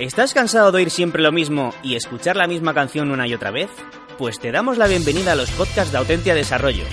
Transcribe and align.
¿Estás 0.00 0.32
cansado 0.32 0.72
de 0.72 0.78
oír 0.78 0.88
siempre 0.88 1.22
lo 1.22 1.30
mismo 1.30 1.74
y 1.82 1.94
escuchar 1.94 2.34
la 2.34 2.46
misma 2.46 2.72
canción 2.72 3.10
una 3.10 3.28
y 3.28 3.34
otra 3.34 3.50
vez? 3.50 3.68
Pues 4.16 4.40
te 4.40 4.50
damos 4.50 4.78
la 4.78 4.86
bienvenida 4.86 5.32
a 5.32 5.34
los 5.34 5.50
podcasts 5.50 5.92
de 5.92 5.98
Autentia 5.98 6.34
Desarrollo, 6.34 6.84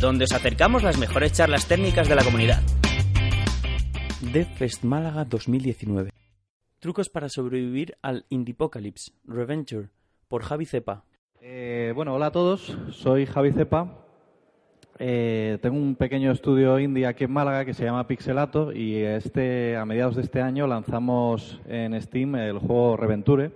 donde 0.00 0.26
os 0.26 0.32
acercamos 0.32 0.84
las 0.84 0.96
mejores 0.96 1.32
charlas 1.32 1.66
técnicas 1.66 2.08
de 2.08 2.14
la 2.14 2.22
comunidad. 2.22 2.62
DevFest 4.32 4.84
Málaga 4.84 5.24
2019. 5.24 6.12
Trucos 6.78 7.08
para 7.08 7.28
sobrevivir 7.28 7.96
al 8.00 8.26
Indiepocalypse. 8.28 9.10
Reventure. 9.24 9.88
Por 10.28 10.44
Javi 10.44 10.66
Cepa. 10.66 11.04
Eh, 11.40 11.90
bueno, 11.96 12.14
hola 12.14 12.26
a 12.26 12.30
todos. 12.30 12.78
Soy 12.92 13.26
Javi 13.26 13.50
Cepa. 13.50 14.01
Eh, 14.98 15.58
tengo 15.62 15.76
un 15.76 15.96
pequeño 15.96 16.30
estudio 16.30 16.78
indie 16.78 17.06
aquí 17.06 17.24
en 17.24 17.32
Málaga 17.32 17.64
que 17.64 17.74
se 17.74 17.84
llama 17.84 18.06
Pixelato 18.06 18.72
y 18.72 18.96
este, 18.96 19.76
a 19.76 19.86
mediados 19.86 20.16
de 20.16 20.22
este 20.22 20.42
año 20.42 20.66
lanzamos 20.66 21.60
en 21.66 22.00
Steam 22.00 22.36
el 22.36 22.58
juego 22.58 22.96
Reventure, 22.96 23.50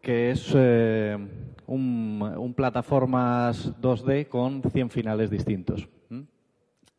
que 0.00 0.30
es 0.30 0.52
eh, 0.54 1.18
un, 1.66 2.22
un, 2.22 2.54
plataformas 2.54 3.72
2D 3.80 4.28
con 4.28 4.62
100 4.62 4.90
finales 4.90 5.28
distintos. 5.28 5.88
¿Mm? 6.08 6.22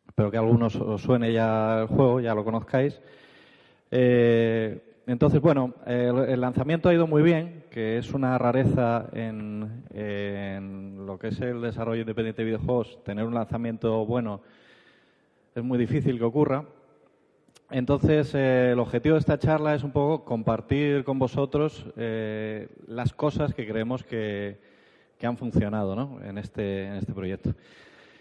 Espero 0.06 0.30
que 0.30 0.36
a 0.36 0.40
algunos 0.40 0.76
os 0.76 1.00
suene 1.00 1.32
ya 1.32 1.80
el 1.80 1.86
juego, 1.86 2.20
ya 2.20 2.34
lo 2.34 2.44
conozcáis. 2.44 3.00
Eh, 3.90 5.02
entonces, 5.06 5.40
bueno, 5.40 5.72
el, 5.86 6.18
el, 6.18 6.40
lanzamiento 6.40 6.90
ha 6.90 6.94
ido 6.94 7.06
muy 7.06 7.22
bien, 7.22 7.64
que 7.78 7.96
es 7.96 8.12
una 8.12 8.36
rareza 8.38 9.08
en, 9.12 9.84
lo 11.06 11.16
que 11.16 11.28
es 11.28 11.40
el 11.40 11.62
desarrollo 11.62 12.00
independiente 12.00 12.42
de 12.42 12.46
videojuegos. 12.46 12.98
Tener 13.04 13.24
un 13.24 13.34
lanzamiento 13.34 14.04
bueno 14.04 14.40
es 15.54 15.62
muy 15.62 15.78
difícil 15.78 16.18
que 16.18 16.24
ocurra. 16.24 16.64
Entonces, 17.70 18.34
eh, 18.34 18.72
el 18.72 18.80
objetivo 18.80 19.14
de 19.14 19.20
esta 19.20 19.38
charla 19.38 19.76
es 19.76 19.84
un 19.84 19.92
poco 19.92 20.24
compartir 20.24 21.04
con 21.04 21.20
vosotros 21.20 21.86
eh, 21.96 22.66
las 22.88 23.12
cosas 23.12 23.54
que 23.54 23.64
creemos 23.64 24.02
que, 24.02 24.58
que 25.16 25.28
han 25.28 25.36
funcionado 25.36 25.94
¿no? 25.94 26.18
en, 26.24 26.36
este, 26.36 26.86
en 26.86 26.94
este 26.94 27.12
proyecto. 27.12 27.54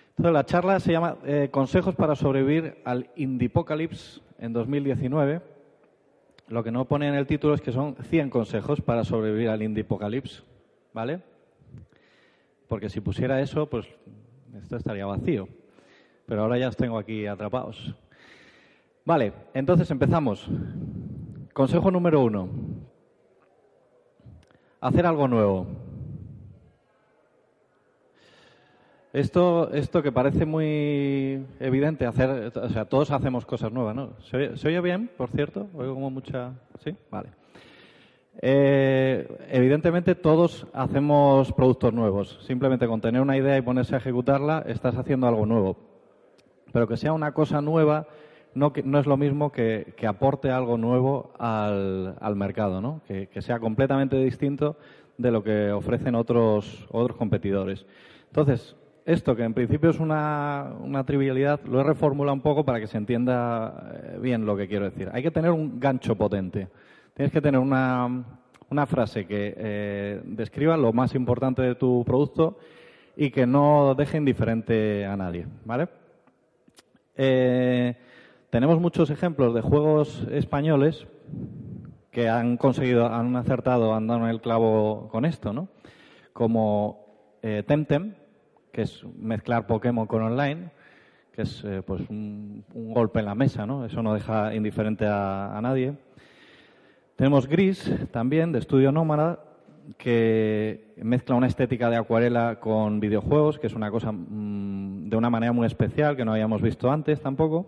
Entonces, 0.09 0.33
la 0.33 0.45
charla 0.45 0.79
se 0.79 0.91
llama 0.91 1.17
eh, 1.25 1.49
Consejos 1.49 1.95
para 1.95 2.15
sobrevivir 2.15 2.77
al 2.85 3.09
Indiepocalypse 3.15 4.21
en 4.37 4.53
2019 4.53 5.56
lo 6.47 6.63
que 6.63 6.71
no 6.71 6.85
pone 6.85 7.07
en 7.07 7.15
el 7.15 7.27
título 7.27 7.53
es 7.53 7.61
que 7.61 7.71
son 7.71 7.95
100 7.95 8.29
consejos 8.29 8.81
para 8.81 9.03
sobrevivir 9.03 9.49
al 9.49 9.61
Indiepocalypse, 9.61 10.43
¿vale? 10.93 11.21
Porque 12.67 12.89
si 12.89 13.01
pusiera 13.01 13.41
eso, 13.41 13.67
pues 13.67 13.87
esto 14.61 14.77
estaría 14.77 15.05
vacío. 15.05 15.47
Pero 16.25 16.41
ahora 16.41 16.57
ya 16.57 16.67
os 16.67 16.75
tengo 16.75 16.97
aquí 16.97 17.25
atrapados. 17.25 17.95
Vale, 19.05 19.33
entonces 19.53 19.89
empezamos. 19.89 20.47
Consejo 21.53 21.91
número 21.91 22.21
uno. 22.21 22.49
Hacer 24.81 25.05
algo 25.05 25.27
nuevo. 25.27 25.67
Esto, 29.13 29.71
esto 29.73 30.03
que 30.03 30.11
parece 30.11 30.45
muy 30.45 31.45
evidente, 31.59 32.05
hacer, 32.05 32.51
o 32.55 32.69
sea, 32.69 32.85
todos 32.85 33.09
hacemos 33.11 33.45
cosas 33.45 33.71
nuevas, 33.71 33.95
¿no? 33.95 34.11
¿Se 34.29 34.37
oye, 34.37 34.57
¿se 34.57 34.81
bien, 34.81 35.09
por 35.15 35.29
cierto? 35.29 35.67
Oigo 35.73 35.93
como 35.93 36.09
mucha... 36.09 36.51
¿Sí? 36.83 36.95
Vale. 37.09 37.29
Eh, 38.41 39.27
evidentemente 39.49 40.13
todos 40.13 40.67
hacemos 40.73 41.51
productos 41.53 41.93
nuevos. 41.93 42.39
Simplemente 42.45 42.87
con 42.87 43.01
tener 43.01 43.21
una 43.21 43.37
idea 43.37 43.57
y 43.57 43.61
ponerse 43.61 43.95
a 43.95 43.99
ejecutarla, 43.99 44.63
estás 44.67 44.95
haciendo 44.95 45.27
algo 45.27 45.45
nuevo. 45.45 45.77
Pero 46.71 46.87
que 46.87 46.97
sea 46.97 47.13
una 47.13 47.33
cosa 47.33 47.61
nueva 47.61 48.07
no, 48.53 48.73
no 48.83 48.99
es 48.99 49.05
lo 49.05 49.17
mismo 49.17 49.51
que, 49.51 49.93
que 49.95 50.07
aporte 50.07 50.51
algo 50.51 50.77
nuevo 50.77 51.31
al, 51.37 52.15
al 52.19 52.35
mercado, 52.35 52.81
¿no? 52.81 53.01
Que, 53.07 53.27
que, 53.27 53.41
sea 53.41 53.59
completamente 53.59 54.17
distinto 54.17 54.77
de 55.17 55.31
lo 55.31 55.43
que 55.43 55.71
ofrecen 55.71 56.15
otros, 56.15 56.87
otros 56.91 57.17
competidores. 57.17 57.85
Entonces, 58.27 58.75
esto, 59.07 59.37
que 59.37 59.43
en 59.43 59.53
principio 59.53 59.89
es 59.89 59.99
una, 59.99 60.73
una, 60.81 61.05
trivialidad, 61.05 61.61
lo 61.63 61.79
he 61.79 61.83
reformulado 61.83 62.33
un 62.33 62.41
poco 62.41 62.65
para 62.65 62.81
que 62.81 62.87
se 62.87 62.97
entienda 62.97 64.17
bien 64.21 64.45
lo 64.45 64.57
que 64.57 64.67
quiero 64.67 64.83
decir. 64.83 65.09
Hay 65.13 65.23
que 65.23 65.31
tener 65.31 65.51
un 65.51 65.79
gancho 65.79 66.15
potente. 66.15 66.67
Tienes 67.13 67.31
que 67.31 67.41
tener 67.41 67.59
una, 67.59 68.25
una 68.69 68.85
frase 68.85 69.25
que 69.25 69.55
eh, 69.57 70.21
describa 70.25 70.75
lo 70.75 70.91
más 70.91 71.15
importante 71.15 71.61
de 71.61 71.75
tu 71.75 72.03
producto 72.05 72.59
y 73.15 73.31
que 73.31 73.47
no 73.47 73.95
deje 73.95 74.17
indiferente 74.17 75.05
a 75.05 75.15
nadie. 75.15 75.47
¿vale? 75.63 75.87
Eh, 77.15 77.95
tenemos 78.49 78.77
muchos 78.79 79.09
ejemplos 79.09 79.53
de 79.53 79.61
juegos 79.61 80.27
españoles 80.31 81.07
que 82.11 82.27
han 82.27 82.57
conseguido, 82.57 83.07
han 83.07 83.37
acertado, 83.37 83.93
han 83.93 84.07
dado 84.07 84.27
el 84.27 84.41
clavo 84.41 85.07
con 85.09 85.23
esto, 85.23 85.53
¿no? 85.53 85.69
Como 86.33 87.37
eh, 87.41 87.63
Temtem, 87.65 88.15
que 88.77 88.83
es 88.83 89.03
mezclar 89.17 89.65
Pokémon 89.65 90.05
con 90.05 90.21
online, 90.21 90.69
que 91.33 91.41
es 91.41 91.63
eh, 91.65 91.81
pues 91.83 92.07
un, 92.11 92.63
un, 92.75 92.93
golpe 92.93 93.17
en 93.17 93.25
la 93.25 93.33
mesa, 93.33 93.65
¿no? 93.65 93.83
Eso 93.83 94.03
no 94.03 94.13
deja 94.13 94.53
indiferente 94.53 95.03
a, 95.07 95.59
nadie. 95.63 95.95
Tenemos 97.15 97.47
Gris, 97.47 97.91
también, 98.11 98.51
de 98.51 98.59
Estudio 98.59 98.91
Nómada, 98.91 99.39
que 99.97 100.93
mezcla 100.97 101.33
una 101.33 101.47
estética 101.47 101.89
de 101.89 101.95
acuarela 101.95 102.59
con 102.59 102.99
videojuegos, 102.99 103.57
que 103.57 103.65
es 103.65 103.73
una 103.73 103.89
cosa 103.89 104.11
mmm, 104.11 105.09
de 105.09 105.17
una 105.17 105.31
manera 105.31 105.53
muy 105.53 105.65
especial 105.65 106.15
que 106.15 106.23
no 106.23 106.33
habíamos 106.33 106.61
visto 106.61 106.91
antes 106.91 107.19
tampoco. 107.19 107.65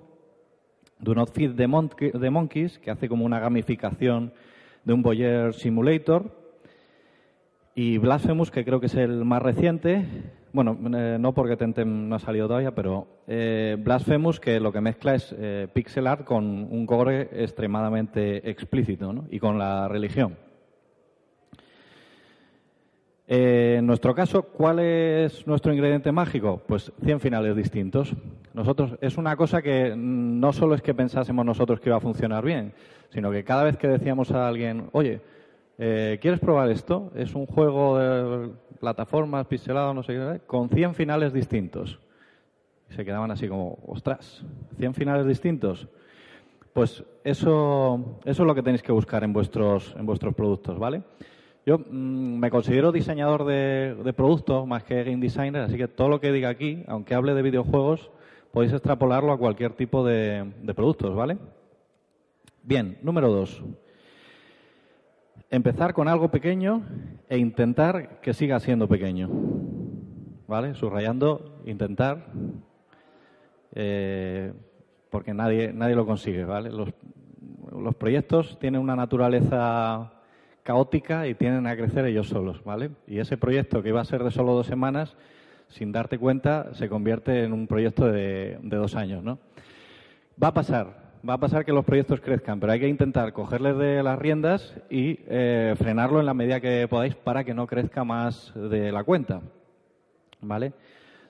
Do 0.99 1.15
Not 1.15 1.31
Feed 1.31 1.55
the 1.55 2.29
Monkeys, 2.29 2.77
que 2.77 2.91
hace 2.91 3.09
como 3.09 3.25
una 3.25 3.39
gamificación 3.39 4.31
de 4.83 4.93
un 4.93 5.01
Boyer 5.01 5.55
Simulator. 5.55 6.37
Y 7.73 7.97
Blasphemous, 7.97 8.51
que 8.51 8.63
creo 8.63 8.79
que 8.79 8.85
es 8.85 8.95
el 8.95 9.25
más 9.25 9.41
reciente, 9.41 10.05
bueno, 10.53 10.77
eh, 10.95 11.17
no 11.19 11.33
porque 11.33 11.57
Temtem 11.57 12.09
no 12.09 12.15
ha 12.15 12.19
salido 12.19 12.47
todavía, 12.47 12.73
pero 12.73 13.07
eh, 13.27 13.77
Blasphemous, 13.79 14.39
que 14.39 14.59
lo 14.59 14.71
que 14.71 14.81
mezcla 14.81 15.15
es 15.15 15.35
eh, 15.37 15.67
pixel 15.71 16.07
art 16.07 16.25
con 16.25 16.45
un 16.45 16.85
gore 16.85 17.29
extremadamente 17.31 18.49
explícito 18.49 19.13
¿no? 19.13 19.25
y 19.29 19.39
con 19.39 19.57
la 19.57 19.88
religión. 19.88 20.38
Eh, 23.31 23.75
en 23.77 23.85
nuestro 23.85 24.15
caso, 24.15 24.41
¿cuál 24.41 24.79
es 24.79 25.45
nuestro 25.45 25.71
ingrediente 25.71 26.11
mágico? 26.11 26.63
Pues 26.67 26.91
100 27.03 27.19
finales 27.19 27.55
distintos. 27.55 28.15
Nosotros, 28.55 28.97
es 29.01 29.17
una 29.17 29.35
cosa 29.35 29.61
que 29.61 29.93
no 29.95 30.51
solo 30.51 30.73
es 30.73 30.81
que 30.81 30.95
pensásemos 30.95 31.45
nosotros 31.45 31.79
que 31.79 31.89
iba 31.89 31.97
a 31.97 32.01
funcionar 32.01 32.43
bien, 32.43 32.73
sino 33.09 33.29
que 33.29 33.43
cada 33.43 33.63
vez 33.63 33.77
que 33.77 33.88
decíamos 33.88 34.31
a 34.31 34.47
alguien, 34.47 34.89
oye, 34.93 35.21
eh, 35.81 36.19
¿quieres 36.22 36.41
probar 36.41 36.69
esto? 36.69 37.09
Es 37.16 37.34
un 37.34 37.45
juego 37.45 37.97
de 37.97 38.50
plataformas, 38.81 39.47
pixelado, 39.47 39.94
no 39.94 40.03
sé 40.03 40.13
qué, 40.13 40.41
con 40.45 40.67
100 40.69 40.94
finales 40.94 41.31
distintos. 41.31 42.00
Se 42.90 43.06
quedaban 43.06 43.31
así 43.31 43.47
como, 43.47 43.79
ostras, 43.88 44.44
100 44.78 44.94
finales 44.94 45.25
distintos. 45.25 45.88
Pues 46.73 47.01
eso, 47.23 48.19
eso 48.25 48.44
es 48.44 48.47
lo 48.47 48.53
que 48.53 48.62
tenéis 48.62 48.84
que 48.84 48.91
buscar 48.91 49.23
en 49.23 49.31
vuestros, 49.31 49.95
en 49.97 50.06
vuestros 50.06 50.35
productos, 50.35 50.78
¿vale? 50.78 51.01
Yo 51.66 51.78
mmm, 51.78 52.38
me 52.39 52.51
considero 52.51 52.91
diseñador 52.91 53.45
de, 53.45 53.95
de, 54.03 54.13
productos 54.13 54.68
más 54.68 54.84
que 54.84 55.03
game 55.06 55.22
designer, 55.22 55.62
así 55.62 55.78
que 55.78 55.88
todo 55.88 56.09
lo 56.09 56.19
que 56.19 56.34
diga 56.34 56.50
aquí, 56.50 56.84
aunque 56.88 57.16
hable 57.16 57.34
de 57.34 57.41
videojuegos, 57.41 58.12
podéis 58.51 58.73
extrapolarlo 58.73 59.31
a 59.31 59.38
cualquier 59.38 59.72
tipo 59.73 60.06
de, 60.06 60.51
de 60.62 60.73
productos, 60.73 61.16
¿vale? 61.16 61.38
Bien, 62.63 62.97
número 63.01 63.31
dos 63.31 63.63
empezar 65.49 65.93
con 65.93 66.07
algo 66.07 66.29
pequeño 66.29 66.83
e 67.27 67.37
intentar 67.37 68.21
que 68.21 68.33
siga 68.33 68.59
siendo 68.59 68.87
pequeño. 68.87 69.29
¿Vale? 70.47 70.73
Subrayando, 70.73 71.61
intentar, 71.65 72.25
eh, 73.75 74.51
porque 75.09 75.33
nadie, 75.33 75.71
nadie 75.73 75.95
lo 75.95 76.07
consigue, 76.07 76.43
¿vale? 76.43 76.71
Los, 76.71 76.89
los, 77.71 77.95
proyectos 77.95 78.57
tienen 78.59 78.81
una 78.81 78.95
naturaleza 78.95 80.12
caótica 80.63 81.27
y 81.27 81.35
tienen 81.35 81.68
a 81.68 81.75
crecer 81.75 82.06
ellos 82.06 82.29
solos, 82.29 82.63
¿vale? 82.63 82.89
Y 83.06 83.19
ese 83.19 83.38
proyecto 83.38 83.83
que 83.83 83.89
iba 83.89 84.01
a 84.01 84.06
ser 84.06 84.24
de 84.24 84.31
solo 84.31 84.53
dos 84.53 84.65
semanas, 84.65 85.15
sin 85.68 85.91
darte 85.91 86.18
cuenta, 86.18 86.74
se 86.74 86.89
convierte 86.89 87.44
en 87.44 87.53
un 87.53 87.68
proyecto 87.68 88.07
de, 88.07 88.57
de 88.62 88.77
dos 88.77 88.95
años, 88.95 89.24
¿no? 89.24 89.38
Va 90.41 90.47
a 90.47 90.53
pasar, 90.53 91.08
va 91.27 91.33
a 91.33 91.39
pasar 91.39 91.66
que 91.66 91.74
los 91.74 91.86
proyectos 91.86 92.21
crezcan, 92.21 92.60
pero 92.60 92.71
hay 92.71 92.80
que 92.80 92.88
intentar 92.88 93.33
cogerles 93.33 93.77
de 93.77 94.04
las 94.04 94.18
riendas 94.18 94.75
y 94.89 95.19
eh, 95.27 95.75
frenarlo 95.77 96.19
en 96.19 96.25
la 96.25 96.33
medida 96.33 96.62
que 96.62 96.88
podáis 96.89 97.16
para 97.16 97.44
que 97.44 97.54
no 97.54 97.68
crezca 97.68 98.04
más 98.04 98.54
de 98.56 98.92
la 98.92 99.04
cuenta. 99.04 99.42
¿Vale? 100.42 100.74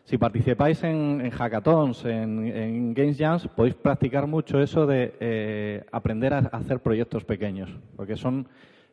Si 0.03 0.18
participáis 0.18 0.83
en, 0.83 1.21
en 1.24 1.30
hackathons, 1.31 2.06
en, 2.06 2.94
Games 2.94 3.18
Jams, 3.18 3.47
podéis 3.47 3.75
practicar 3.75 4.27
mucho 4.27 4.59
eso 4.59 4.86
de 4.86 5.13
eh, 5.19 5.83
aprender 5.92 6.33
a 6.33 6.39
hacer 6.39 6.80
proyectos 6.80 7.24
pequeños, 7.24 7.69
porque 7.95 8.15
son 8.15 8.47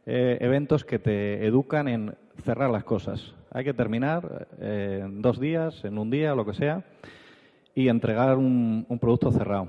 eh, 0.05 0.39
eventos 0.41 0.85
que 0.85 0.99
te 0.99 1.47
educan 1.47 1.89
en 1.89 2.15
cerrar 2.43 2.71
las 2.71 2.85
cosas. 2.85 3.35
Hay 3.51 3.65
que 3.65 3.73
terminar 3.73 4.49
en 4.61 5.23
dos 5.23 5.41
días, 5.41 5.85
en 5.85 5.97
un 5.97 6.11
día, 6.11 6.35
lo 6.35 6.45
que 6.45 6.53
sea, 6.53 6.85
y 7.75 7.89
entregar 7.89 8.37
un 8.37 8.99
producto 9.01 9.31
cerrado. 9.31 9.69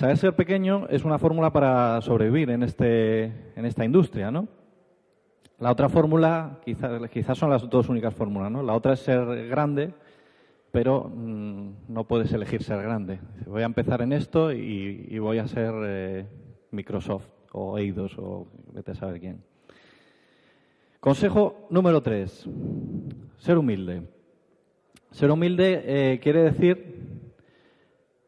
Saber 0.00 0.16
ser 0.16 0.34
pequeño 0.34 0.86
es 0.88 1.04
una 1.04 1.18
fórmula 1.18 1.52
para 1.52 2.00
sobrevivir 2.00 2.48
en, 2.48 2.62
este, 2.62 3.24
en 3.54 3.66
esta 3.66 3.84
industria, 3.84 4.30
¿no? 4.30 4.48
La 5.58 5.70
otra 5.70 5.90
fórmula, 5.90 6.58
quizás, 6.64 7.02
quizás 7.10 7.36
son 7.36 7.50
las 7.50 7.68
dos 7.68 7.90
únicas 7.90 8.14
fórmulas, 8.14 8.50
¿no? 8.50 8.62
La 8.62 8.72
otra 8.72 8.94
es 8.94 9.00
ser 9.00 9.46
grande, 9.48 9.92
pero 10.72 11.04
mm, 11.14 11.72
no 11.88 12.04
puedes 12.04 12.32
elegir 12.32 12.62
ser 12.62 12.80
grande. 12.80 13.20
Voy 13.44 13.60
a 13.60 13.66
empezar 13.66 14.00
en 14.00 14.14
esto 14.14 14.54
y, 14.54 15.18
voy 15.18 15.36
a 15.36 15.46
ser 15.46 15.74
eh, 15.84 16.26
Microsoft 16.70 17.28
o 17.52 17.76
Eidos 17.76 18.16
o 18.16 18.48
vete 18.72 18.92
a 18.92 18.94
saber 18.94 19.20
quién. 19.20 19.44
Consejo 20.98 21.66
número 21.68 22.02
tres, 22.02 22.48
ser 23.36 23.58
humilde. 23.58 24.04
Ser 25.10 25.30
humilde 25.30 25.82
eh, 25.84 26.20
quiere 26.20 26.42
decir 26.42 26.99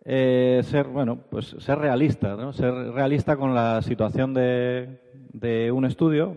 eh, 0.05 0.61
ser, 0.65 0.89
bueno, 0.89 1.19
pues 1.31 1.57
ser 1.59 1.79
realista, 1.79 2.35
¿no? 2.37 2.53
Ser 2.53 2.73
realista 2.73 3.37
con 3.37 3.55
la 3.55 3.83
situación 3.83 4.35
de, 4.35 5.01
de 5.33 5.71
un 5.71 5.85
estudio 5.85 6.35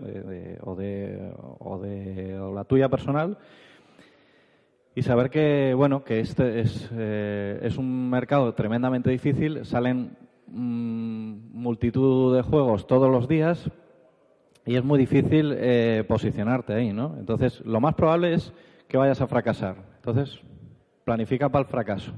o, 0.62 0.74
de, 0.74 1.32
o 1.58 1.78
de 1.78 2.38
la 2.54 2.64
tuya 2.64 2.88
personal 2.88 3.38
y 4.96 5.02
saber 5.02 5.28
que, 5.28 5.74
bueno, 5.74 6.04
que 6.04 6.20
este 6.20 6.60
es, 6.60 6.88
eh, 6.92 7.60
es 7.62 7.76
un 7.76 8.08
mercado 8.08 8.54
tremendamente 8.54 9.10
difícil, 9.10 9.66
salen 9.66 10.16
mm, 10.46 11.52
multitud 11.52 12.34
de 12.34 12.42
juegos 12.42 12.86
todos 12.86 13.10
los 13.10 13.28
días 13.28 13.70
y 14.64 14.76
es 14.76 14.82
muy 14.82 14.98
difícil 14.98 15.54
eh, 15.54 16.02
posicionarte 16.08 16.72
ahí, 16.72 16.94
¿no? 16.94 17.14
Entonces, 17.18 17.60
lo 17.66 17.78
más 17.78 17.94
probable 17.94 18.32
es 18.32 18.54
que 18.88 18.96
vayas 18.96 19.20
a 19.20 19.26
fracasar. 19.26 19.76
Entonces, 19.96 20.40
planifica 21.04 21.50
para 21.50 21.64
el 21.64 21.70
fracaso. 21.70 22.12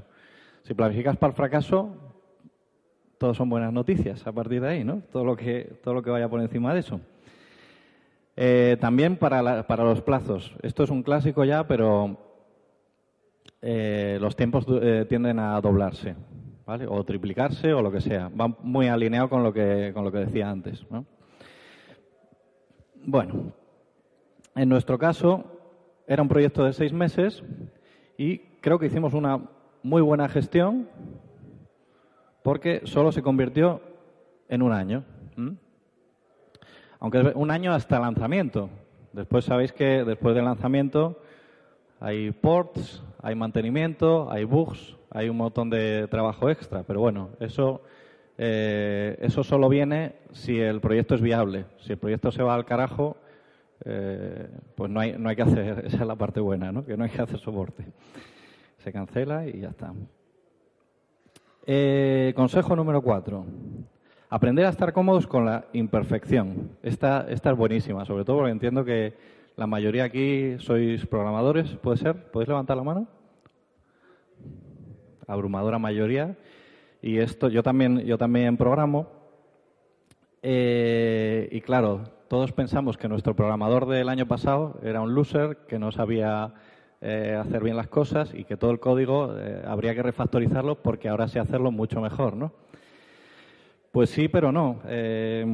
Si 0.63 0.73
planificas 0.73 1.17
para 1.17 1.31
el 1.31 1.35
fracaso, 1.35 1.95
todo 3.17 3.33
son 3.33 3.49
buenas 3.49 3.73
noticias 3.73 4.25
a 4.25 4.31
partir 4.31 4.61
de 4.61 4.69
ahí, 4.69 4.83
¿no? 4.83 5.01
Todo 5.11 5.25
lo 5.25 5.35
que, 5.35 5.79
todo 5.83 5.93
lo 5.93 6.01
que 6.01 6.09
vaya 6.09 6.29
por 6.29 6.41
encima 6.41 6.73
de 6.73 6.79
eso. 6.79 7.01
Eh, 8.35 8.77
también 8.79 9.17
para, 9.17 9.67
para 9.67 9.83
los 9.83 10.01
plazos. 10.01 10.55
Esto 10.61 10.83
es 10.83 10.89
un 10.89 11.03
clásico 11.03 11.43
ya, 11.43 11.67
pero 11.67 12.17
eh, 13.61 14.17
los 14.21 14.35
tiempos 14.37 14.65
eh, 14.81 15.05
tienden 15.09 15.39
a 15.39 15.59
doblarse, 15.59 16.15
¿vale? 16.65 16.87
O 16.87 17.03
triplicarse 17.03 17.73
o 17.73 17.81
lo 17.81 17.91
que 17.91 17.99
sea. 17.99 18.29
Va 18.29 18.47
muy 18.47 18.87
alineado 18.87 19.29
con 19.29 19.43
lo 19.43 19.51
que, 19.51 19.91
con 19.93 20.05
lo 20.05 20.11
que 20.11 20.19
decía 20.19 20.49
antes, 20.49 20.85
Bueno, 23.03 23.51
en 24.55 24.69
nuestro 24.69 24.97
caso 24.97 25.43
era 26.07 26.21
un 26.21 26.29
proyecto 26.29 26.63
de 26.63 26.71
seis 26.71 26.93
meses 26.93 27.43
y 28.17 28.37
creo 28.61 28.79
que 28.79 28.85
hicimos 28.85 29.13
una 29.13 29.41
muy 29.83 30.01
buena 30.01 30.29
gestión 30.29 30.87
porque 32.43 32.81
solo 32.85 33.11
se 33.11 33.21
convirtió 33.21 33.81
en 34.47 34.61
un 34.61 34.73
año. 34.73 35.03
Aunque 36.99 37.19
es 37.19 37.35
un 37.35 37.49
año 37.51 37.73
hasta 37.73 37.95
el 37.95 38.01
lanzamiento. 38.01 38.69
Después 39.13 39.45
sabéis 39.45 39.71
que 39.71 40.03
después 40.03 40.35
del 40.35 40.45
lanzamiento 40.45 41.19
hay 41.99 42.31
ports, 42.31 43.03
hay 43.21 43.35
mantenimiento, 43.35 44.31
hay 44.31 44.43
bugs, 44.43 44.97
hay 45.09 45.29
un 45.29 45.37
montón 45.37 45.69
de 45.69 46.07
trabajo 46.09 46.49
extra, 46.49 46.83
pero 46.83 46.99
bueno, 46.99 47.29
eso, 47.39 47.81
eh, 48.37 49.17
eso 49.21 49.43
solo 49.43 49.69
viene 49.69 50.15
si 50.31 50.59
el 50.59 50.79
proyecto 50.81 51.15
es 51.15 51.21
viable. 51.21 51.65
Si 51.79 51.93
el 51.93 51.97
proyecto 51.97 52.31
se 52.31 52.43
va 52.43 52.53
al 52.53 52.65
carajo, 52.65 53.17
eh, 53.85 54.47
pues 54.75 54.91
no 54.91 54.99
hay, 54.99 55.15
no 55.17 55.29
hay 55.29 55.35
que 55.35 55.41
hacer, 55.41 55.79
esa 55.85 55.97
es 55.97 56.07
la 56.07 56.15
parte 56.15 56.39
buena, 56.39 56.71
¿no? 56.71 56.85
que 56.85 56.97
no 56.97 57.03
hay 57.03 57.09
que 57.09 57.21
hacer 57.21 57.39
soporte. 57.39 57.85
Se 58.79 58.91
cancela 58.91 59.47
y 59.47 59.59
ya 59.59 59.69
está. 59.69 59.93
Eh, 61.65 62.33
consejo 62.35 62.75
número 62.75 63.01
cuatro. 63.01 63.45
Aprender 64.29 64.65
a 64.65 64.69
estar 64.69 64.93
cómodos 64.93 65.27
con 65.27 65.45
la 65.45 65.65
imperfección. 65.73 66.71
Esta, 66.81 67.25
esta 67.29 67.51
es 67.51 67.57
buenísima, 67.57 68.05
sobre 68.05 68.23
todo 68.23 68.37
porque 68.37 68.51
entiendo 68.51 68.85
que 68.85 69.15
la 69.57 69.67
mayoría 69.67 70.05
aquí 70.05 70.55
sois 70.59 71.05
programadores, 71.05 71.75
¿puede 71.77 71.97
ser? 71.97 72.31
¿Podéis 72.31 72.47
levantar 72.47 72.77
la 72.77 72.83
mano? 72.83 73.07
Abrumadora 75.27 75.77
mayoría. 75.77 76.37
Y 77.01 77.17
esto, 77.17 77.49
yo 77.49 77.63
también, 77.63 77.99
yo 77.99 78.17
también 78.17 78.55
programo. 78.55 79.07
Eh, 80.41 81.49
y 81.51 81.59
claro, 81.61 82.03
todos 82.29 82.53
pensamos 82.53 82.97
que 82.97 83.09
nuestro 83.09 83.35
programador 83.35 83.87
del 83.87 84.07
año 84.07 84.25
pasado 84.27 84.79
era 84.83 85.01
un 85.01 85.13
loser, 85.13 85.57
que 85.67 85.79
no 85.79 85.91
sabía 85.91 86.53
eh, 87.01 87.33
hacer 87.39 87.63
bien 87.63 87.77
las 87.77 87.87
cosas 87.87 88.33
y 88.33 88.43
que 88.43 88.57
todo 88.57 88.71
el 88.71 88.81
código 88.81 89.33
eh, 89.37 89.63
habría 89.65 89.95
que 89.95 90.03
refactorizarlo 90.03 90.75
porque 90.75 91.07
ahora 91.07 91.29
sé 91.29 91.39
hacerlo 91.39 91.71
mucho 91.71 92.01
mejor, 92.01 92.35
¿no? 92.35 92.51
Pues 93.93 94.09
sí, 94.09 94.27
pero 94.27 94.51
no. 94.51 94.81
Eh, 94.85 95.45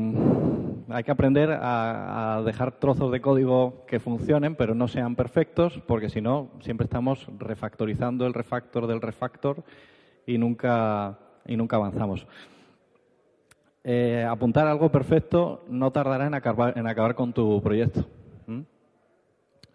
hay 0.90 1.04
que 1.04 1.12
aprender 1.12 1.52
a, 1.52 2.42
dejar 2.44 2.80
trozos 2.80 3.12
de 3.12 3.22
código 3.22 3.86
que 3.86 4.00
funcionen, 4.00 4.56
pero 4.56 4.74
no 4.74 4.88
sean 4.88 5.16
perfectos, 5.16 5.80
porque 5.86 6.10
si 6.10 6.20
no, 6.20 6.50
siempre 6.62 6.86
estamos 6.86 7.28
refactorizando 7.38 8.26
el 8.26 8.34
refactor 8.34 8.88
del 8.88 9.02
refactor 9.02 9.64
y 10.26 10.40
nunca, 10.40 11.20
y 11.46 11.56
nunca 11.56 11.76
avanzamos. 11.76 12.28
Apuntar 14.28 14.68
algo 14.68 14.90
perfecto 14.92 15.64
no 15.70 15.92
tardará 15.92 16.26
en 16.26 16.34
acabar, 16.34 16.76
en 16.76 16.88
acabar 16.88 17.14
con 17.14 17.34
tu 17.34 17.62
proyecto. 17.62 18.06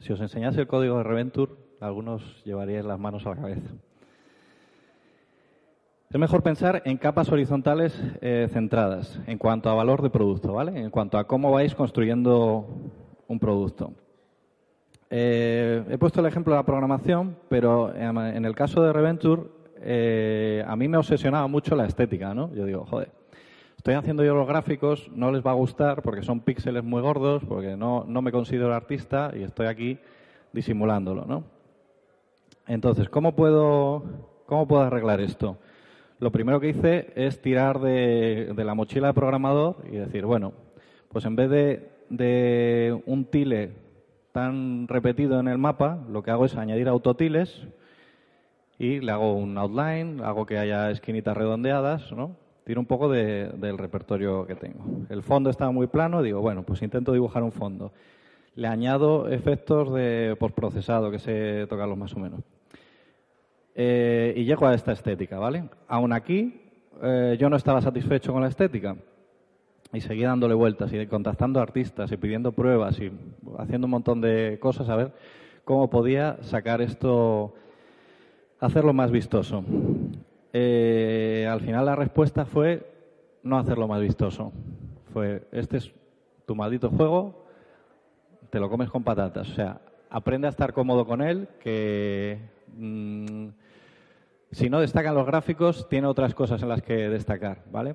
Si 0.00 0.12
os 0.12 0.20
enseñase 0.20 0.62
el 0.62 0.66
código 0.66 0.96
de 0.98 1.04
Reventure, 1.04 1.52
algunos 1.78 2.42
llevaríais 2.44 2.84
las 2.84 2.98
manos 2.98 3.26
a 3.26 3.30
la 3.30 3.36
cabeza. 3.36 3.68
Es 6.10 6.18
mejor 6.18 6.42
pensar 6.42 6.82
en 6.86 6.96
capas 6.96 7.30
horizontales 7.30 8.00
eh, 8.20 8.48
centradas 8.50 9.20
en 9.26 9.38
cuanto 9.38 9.70
a 9.70 9.74
valor 9.74 10.02
de 10.02 10.10
producto, 10.10 10.54
¿vale? 10.54 10.80
En 10.80 10.90
cuanto 10.90 11.18
a 11.18 11.26
cómo 11.26 11.52
vais 11.52 11.74
construyendo 11.74 12.66
un 13.28 13.38
producto. 13.38 13.92
Eh, 15.10 15.84
he 15.88 15.98
puesto 15.98 16.20
el 16.20 16.26
ejemplo 16.26 16.54
de 16.54 16.60
la 16.60 16.66
programación, 16.66 17.36
pero 17.48 17.94
en 17.94 18.44
el 18.44 18.54
caso 18.54 18.82
de 18.82 18.92
Reventure, 18.92 19.42
eh, 19.82 20.64
a 20.66 20.76
mí 20.76 20.88
me 20.88 20.96
obsesionaba 20.96 21.46
mucho 21.46 21.76
la 21.76 21.86
estética, 21.86 22.34
¿no? 22.34 22.52
Yo 22.54 22.64
digo, 22.64 22.86
joder, 22.86 23.10
estoy 23.80 23.94
haciendo 23.94 24.22
yo 24.22 24.34
los 24.34 24.46
gráficos, 24.46 25.10
no 25.14 25.32
les 25.32 25.42
va 25.42 25.52
a 25.52 25.54
gustar 25.54 26.02
porque 26.02 26.22
son 26.22 26.40
píxeles 26.40 26.84
muy 26.84 27.00
gordos, 27.00 27.42
porque 27.48 27.78
no, 27.78 28.04
no 28.06 28.20
me 28.20 28.30
considero 28.30 28.74
artista 28.74 29.32
y 29.34 29.42
estoy 29.42 29.68
aquí 29.68 29.98
disimulándolo, 30.52 31.24
¿no? 31.24 31.44
Entonces, 32.66 33.08
¿cómo 33.08 33.34
puedo, 33.34 34.02
cómo 34.44 34.68
puedo 34.68 34.82
arreglar 34.82 35.22
esto? 35.22 35.56
lo 36.18 36.30
primero 36.30 36.60
que 36.60 36.68
hice 36.68 37.10
es 37.16 37.40
tirar 37.40 37.80
de, 37.80 38.52
la 38.54 38.74
mochila 38.74 39.06
de 39.06 39.14
programador 39.14 39.76
y 39.90 39.96
decir, 39.96 40.26
bueno, 40.26 40.52
pues 41.08 41.24
en 41.24 41.34
vez 41.34 41.48
de, 42.10 43.02
un 43.06 43.24
tile 43.24 43.72
tan 44.32 44.88
repetido 44.88 45.40
en 45.40 45.48
el 45.48 45.56
mapa, 45.56 46.04
lo 46.10 46.22
que 46.22 46.30
hago 46.30 46.44
es 46.44 46.54
añadir 46.54 46.86
autotiles 46.86 47.66
y 48.78 49.00
le 49.00 49.10
hago 49.10 49.32
un 49.32 49.56
outline, 49.56 50.20
hago 50.20 50.44
que 50.44 50.58
haya 50.58 50.90
esquinitas 50.90 51.34
redondeadas, 51.34 52.12
¿no? 52.12 52.36
Tiro 52.64 52.80
un 52.80 52.86
poco 52.86 53.08
del 53.08 53.78
repertorio 53.78 54.46
que 54.46 54.54
tengo. 54.54 54.84
El 55.08 55.22
fondo 55.22 55.50
estaba 55.50 55.70
muy 55.70 55.86
plano, 55.86 56.22
digo, 56.22 56.40
bueno, 56.40 56.62
pues 56.62 56.82
intento 56.82 57.12
dibujar 57.12 57.42
un 57.42 57.52
fondo. 57.52 57.92
Le 58.54 58.68
añado 58.68 59.28
efectos 59.28 59.92
de 59.94 60.36
postprocesado, 60.38 61.10
que 61.10 61.18
sé 61.18 61.66
tocarlos 61.68 61.96
más 61.96 62.14
o 62.14 62.20
menos. 62.20 62.40
Eh, 63.74 64.34
y 64.36 64.44
llego 64.44 64.66
a 64.66 64.74
esta 64.74 64.92
estética, 64.92 65.38
¿vale? 65.38 65.64
Aún 65.88 66.12
aquí 66.12 66.60
eh, 67.02 67.36
yo 67.40 67.48
no 67.48 67.56
estaba 67.56 67.80
satisfecho 67.80 68.32
con 68.32 68.42
la 68.42 68.48
estética 68.48 68.96
y 69.92 70.00
seguí 70.00 70.22
dándole 70.22 70.54
vueltas 70.54 70.92
y 70.92 71.06
contactando 71.06 71.60
artistas 71.60 72.12
y 72.12 72.16
pidiendo 72.16 72.52
pruebas 72.52 73.00
y 73.00 73.10
haciendo 73.58 73.86
un 73.86 73.92
montón 73.92 74.20
de 74.20 74.58
cosas 74.60 74.88
a 74.88 74.96
ver 74.96 75.12
cómo 75.64 75.88
podía 75.88 76.36
sacar 76.42 76.80
esto, 76.80 77.54
hacerlo 78.60 78.92
más 78.92 79.10
vistoso. 79.10 79.64
Eh, 80.52 81.46
al 81.48 81.60
final 81.60 81.86
la 81.86 81.96
respuesta 81.96 82.44
fue 82.44 82.86
no 83.42 83.58
hacerlo 83.58 83.88
más 83.88 84.00
vistoso. 84.00 84.52
Fue, 85.12 85.46
este 85.52 85.78
es 85.78 85.92
tu 86.46 86.54
maldito 86.54 86.90
juego, 86.90 87.44
te 88.50 88.58
lo 88.58 88.68
comes 88.68 88.90
con 88.90 89.04
patatas. 89.04 89.48
O 89.48 89.54
sea, 89.54 89.80
aprende 90.08 90.46
a 90.46 90.50
estar 90.50 90.72
cómodo 90.72 91.06
con 91.06 91.22
él, 91.22 91.48
que 91.60 92.38
mm, 92.76 93.48
si 94.50 94.68
no 94.68 94.80
destacan 94.80 95.14
los 95.14 95.26
gráficos, 95.26 95.88
tiene 95.88 96.08
otras 96.08 96.34
cosas 96.34 96.62
en 96.62 96.68
las 96.68 96.82
que 96.82 97.08
destacar, 97.08 97.62
¿vale? 97.70 97.94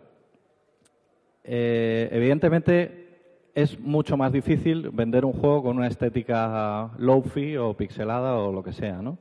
Eh, 1.43 2.09
evidentemente 2.11 3.05
es 3.53 3.79
mucho 3.79 4.17
más 4.17 4.31
difícil 4.31 4.89
vender 4.89 5.25
un 5.25 5.33
juego 5.33 5.63
con 5.63 5.77
una 5.77 5.87
estética 5.87 6.91
low-fi 6.97 7.57
o 7.57 7.75
pixelada 7.75 8.35
o 8.37 8.51
lo 8.51 8.63
que 8.63 8.73
sea, 8.73 9.01
¿no? 9.01 9.17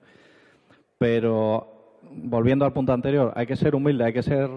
Pero 0.99 1.74
volviendo 2.11 2.65
al 2.65 2.73
punto 2.73 2.93
anterior, 2.93 3.33
hay 3.35 3.47
que 3.47 3.57
ser 3.57 3.75
humilde, 3.75 4.05
hay 4.05 4.13
que 4.13 4.23
ser, 4.23 4.51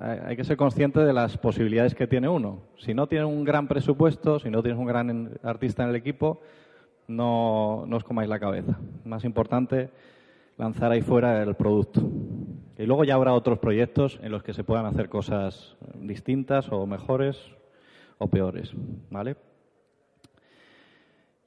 hay 0.00 0.36
que 0.36 0.44
ser 0.44 0.56
consciente 0.56 1.00
de 1.00 1.12
las 1.12 1.36
posibilidades 1.38 1.94
que 1.94 2.06
tiene 2.06 2.28
uno. 2.28 2.60
Si 2.78 2.94
no 2.94 3.06
tienes 3.06 3.28
un 3.28 3.44
gran 3.44 3.68
presupuesto, 3.68 4.38
si 4.38 4.50
no 4.50 4.62
tienes 4.62 4.78
un 4.78 4.86
gran 4.86 5.38
artista 5.42 5.82
en 5.82 5.90
el 5.90 5.96
equipo, 5.96 6.40
no, 7.08 7.84
no 7.86 7.96
os 7.96 8.04
comáis 8.04 8.28
la 8.28 8.38
cabeza. 8.38 8.78
Más 9.04 9.24
importante 9.24 9.90
lanzar 10.56 10.92
ahí 10.92 11.02
fuera 11.02 11.42
el 11.42 11.54
producto. 11.54 12.00
Y 12.78 12.86
luego 12.86 13.04
ya 13.04 13.14
habrá 13.14 13.34
otros 13.34 13.58
proyectos 13.58 14.18
en 14.22 14.32
los 14.32 14.42
que 14.42 14.52
se 14.52 14.64
puedan 14.64 14.86
hacer 14.86 15.08
cosas 15.08 15.76
distintas 15.94 16.70
o 16.70 16.86
mejores 16.86 17.38
o 18.18 18.28
peores, 18.28 18.72
¿vale? 19.10 19.36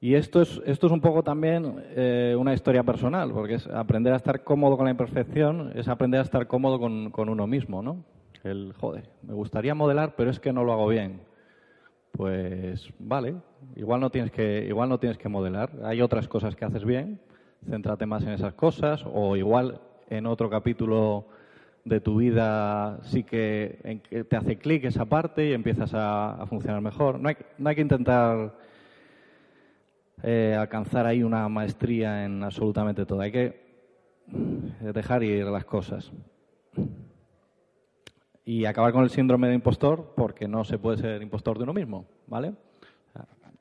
Y 0.00 0.14
esto 0.14 0.40
es, 0.40 0.60
esto 0.64 0.86
es 0.86 0.92
un 0.92 1.00
poco 1.00 1.24
también 1.24 1.82
eh, 1.90 2.36
una 2.38 2.54
historia 2.54 2.84
personal, 2.84 3.32
porque 3.32 3.54
es 3.54 3.66
aprender 3.66 4.12
a 4.12 4.16
estar 4.16 4.44
cómodo 4.44 4.76
con 4.76 4.84
la 4.84 4.92
imperfección, 4.92 5.72
es 5.74 5.88
aprender 5.88 6.20
a 6.20 6.22
estar 6.22 6.46
cómodo 6.46 6.78
con, 6.78 7.10
con 7.10 7.28
uno 7.28 7.46
mismo, 7.48 7.82
¿no? 7.82 8.04
El, 8.44 8.72
joder, 8.78 9.10
me 9.22 9.34
gustaría 9.34 9.74
modelar, 9.74 10.14
pero 10.16 10.30
es 10.30 10.38
que 10.38 10.52
no 10.52 10.62
lo 10.62 10.72
hago 10.72 10.86
bien. 10.86 11.20
Pues 12.12 12.92
vale, 12.98 13.36
igual 13.74 14.00
no 14.00 14.10
tienes 14.10 14.30
que, 14.30 14.64
igual 14.68 14.88
no 14.88 14.98
tienes 14.98 15.18
que 15.18 15.28
modelar. 15.28 15.70
Hay 15.84 16.00
otras 16.00 16.28
cosas 16.28 16.54
que 16.54 16.64
haces 16.64 16.84
bien, 16.84 17.20
céntrate 17.68 18.06
más 18.06 18.22
en 18.22 18.30
esas 18.30 18.54
cosas, 18.54 19.04
o 19.12 19.36
igual 19.36 19.80
en 20.08 20.26
otro 20.26 20.48
capítulo 20.48 21.26
de 21.84 22.00
tu 22.00 22.16
vida 22.16 22.98
sí 23.02 23.24
que, 23.24 24.00
te 24.28 24.36
hace 24.36 24.58
clic 24.58 24.84
esa 24.84 25.06
parte 25.06 25.48
y 25.48 25.52
empiezas 25.52 25.90
a, 25.94 26.44
funcionar 26.48 26.80
mejor. 26.80 27.18
No 27.18 27.28
hay, 27.28 27.36
no 27.58 27.68
hay 27.68 27.74
que 27.74 27.82
intentar 27.82 28.54
eh, 30.22 30.56
alcanzar 30.58 31.06
ahí 31.06 31.22
una 31.22 31.48
maestría 31.48 32.24
en 32.24 32.42
absolutamente 32.42 33.06
todo. 33.06 33.20
Hay 33.20 33.32
que 33.32 33.68
dejar 34.80 35.22
ir 35.22 35.44
las 35.46 35.64
cosas. 35.64 36.12
Y 38.44 38.64
acabar 38.64 38.92
con 38.92 39.04
el 39.04 39.10
síndrome 39.10 39.48
de 39.48 39.54
impostor, 39.54 40.14
porque 40.16 40.48
no 40.48 40.64
se 40.64 40.78
puede 40.78 40.98
ser 40.98 41.22
impostor 41.22 41.58
de 41.58 41.64
uno 41.64 41.74
mismo, 41.74 42.06
¿vale? 42.26 42.54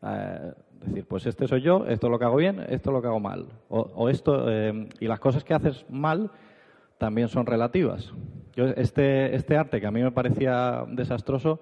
Eh, 0.04 0.54
decir, 0.86 1.06
pues 1.06 1.26
este 1.26 1.48
soy 1.48 1.62
yo, 1.62 1.86
esto 1.88 2.08
es 2.08 2.12
lo 2.12 2.20
que 2.20 2.26
hago 2.26 2.38
bien, 2.38 2.60
esto 2.70 2.90
es 2.90 2.94
lo 2.94 3.02
que 3.02 3.08
hago 3.08 3.20
mal. 3.20 3.48
O, 3.70 4.10
esto, 4.10 4.50
eh, 4.50 4.88
y 5.00 5.08
las 5.08 5.20
cosas 5.20 5.44
que 5.44 5.54
haces 5.54 5.86
mal 5.90 6.32
también 6.98 7.28
son 7.28 7.46
relativas. 7.46 8.14
Yo, 8.56 8.66
este, 8.66 9.36
este 9.36 9.58
arte 9.58 9.82
que 9.82 9.88
a 9.88 9.92
mí 9.92 10.02
me 10.02 10.12
parecía 10.12 10.86
desastroso, 10.88 11.60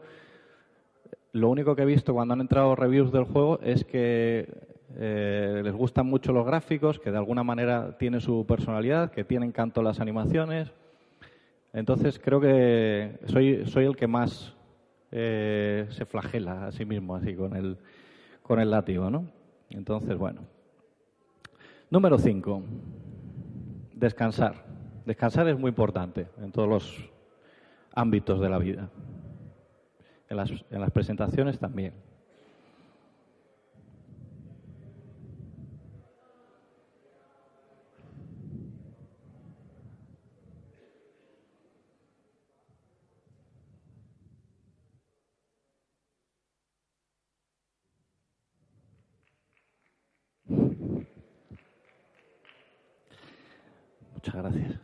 lo 1.31 1.49
único 1.49 1.75
que 1.75 1.81
he 1.81 1.85
visto 1.85 2.13
cuando 2.13 2.33
han 2.33 2.41
entrado 2.41 2.75
reviews 2.75 3.11
del 3.11 3.25
juego 3.25 3.59
es 3.61 3.83
que 3.83 4.74
eh, 4.97 5.61
les 5.63 5.73
gustan 5.73 6.05
mucho 6.05 6.31
los 6.31 6.45
gráficos, 6.45 6.99
que 6.99 7.11
de 7.11 7.17
alguna 7.17 7.43
manera 7.43 7.97
tienen 7.97 8.21
su 8.21 8.45
personalidad, 8.45 9.11
que 9.11 9.23
tienen 9.23 9.51
canto 9.51 9.81
las 9.81 9.99
animaciones. 9.99 10.71
Entonces 11.73 12.19
creo 12.19 12.39
que 12.39 13.19
soy, 13.25 13.65
soy 13.65 13.85
el 13.85 13.95
que 13.95 14.07
más 14.07 14.55
eh, 15.11 15.87
se 15.89 16.05
flagela 16.05 16.67
a 16.67 16.71
sí 16.71 16.85
mismo, 16.85 17.15
así 17.15 17.35
con 17.35 17.55
el, 17.55 17.77
con 18.41 18.59
el 18.59 18.71
látigo, 18.71 19.09
¿no? 19.09 19.27
Entonces, 19.69 20.17
bueno. 20.17 20.41
Número 21.89 22.17
5. 22.17 22.63
Descansar. 23.93 24.65
Descansar 25.05 25.47
es 25.47 25.57
muy 25.57 25.69
importante 25.69 26.27
en 26.41 26.51
todos 26.51 26.67
los 26.67 27.09
ámbitos 27.93 28.39
de 28.39 28.49
la 28.49 28.57
vida. 28.57 28.89
En 30.29 30.37
las, 30.37 30.51
en 30.51 30.81
las 30.81 30.91
presentaciones 30.91 31.59
también. 31.59 31.93
Muchas 54.25 54.41
gracias. 54.41 54.79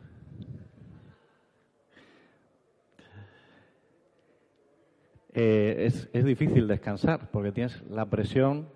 Eh, 5.33 5.75
es, 5.87 6.09
es, 6.13 6.25
difícil 6.25 6.67
descansar 6.67 7.31
porque 7.31 7.51
tienes 7.51 7.81
la 7.89 8.05
presión 8.05 8.67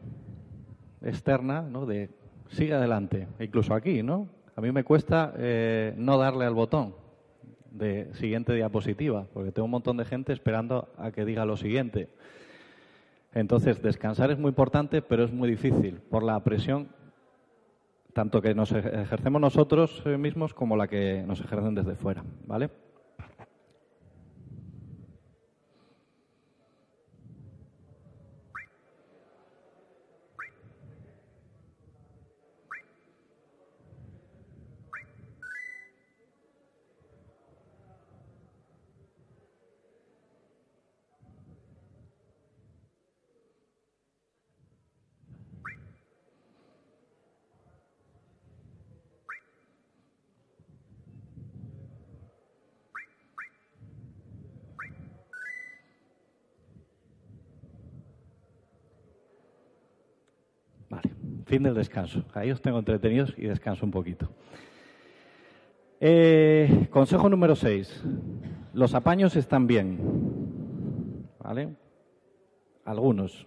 externa 1.03 1.62
¿no? 1.62 1.86
de 1.86 2.10
sigue 2.50 2.74
adelante, 2.74 3.27
incluso 3.39 3.75
aquí, 3.75 4.01
¿no? 4.01 4.27
A 4.55 4.62
mí 4.62 4.72
me 4.72 4.84
cuesta 4.84 5.36
eh, 5.38 5.93
no 5.98 6.17
darle 6.17 6.45
al 6.45 6.55
botón 6.55 6.95
de 7.69 8.12
siguiente 8.15 8.53
diapositiva 8.55 9.27
porque 9.34 9.51
tengo 9.51 9.65
un 9.65 9.72
montón 9.72 9.98
de 9.98 10.05
gente 10.05 10.34
esperando 10.34 10.89
a 10.98 11.12
que 11.12 11.25
diga 11.25 11.45
lo 11.45 11.57
siguiente. 11.57 12.10
Entonces, 13.36 13.84
descansar 13.84 14.31
es 14.31 14.39
muy 14.39 14.50
importante, 14.50 15.03
pero 15.03 15.25
es 15.25 15.31
muy 15.31 15.48
difícil 15.48 16.00
por 16.10 16.24
la 16.24 16.43
presión 16.43 16.88
tanto 18.15 18.41
que 18.41 18.55
nos 18.55 18.72
ejercemos 18.72 19.41
nosotros 19.41 20.01
mismos 20.05 20.53
como 20.53 20.77
la 20.77 20.88
que 20.88 21.22
nos 21.27 21.41
ejercen 21.41 21.75
desde 21.75 21.95
fuera, 21.95 22.24
¿vale? 22.45 22.69
Fin 61.46 61.64
del 61.64 61.75
descanso. 61.75 62.24
Ahí 62.34 62.52
os 62.52 62.62
tengo 62.62 62.80
entretenidos 62.80 63.34
y 63.38 63.44
descanso 63.44 63.86
un 63.86 63.92
poquito. 63.92 64.30
Eh, 66.00 66.88
consejo 66.90 67.30
número 67.30 67.56
6. 67.56 68.04
Los 68.74 68.96
apaños 68.96 69.36
están 69.36 69.68
bien. 69.68 70.00
¿Vale? 71.40 71.75
Algunos. 72.84 73.46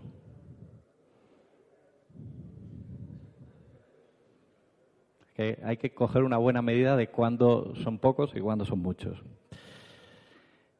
hay 5.63 5.77
que 5.77 5.95
coger 5.95 6.25
una 6.25 6.37
buena 6.37 6.63
medida 6.63 6.97
de 6.97 7.11
cuándo 7.11 7.73
son 7.77 7.99
pocos 7.99 8.33
y 8.35 8.41
cuándo 8.41 8.65
son 8.65 8.81
muchos. 8.81 9.23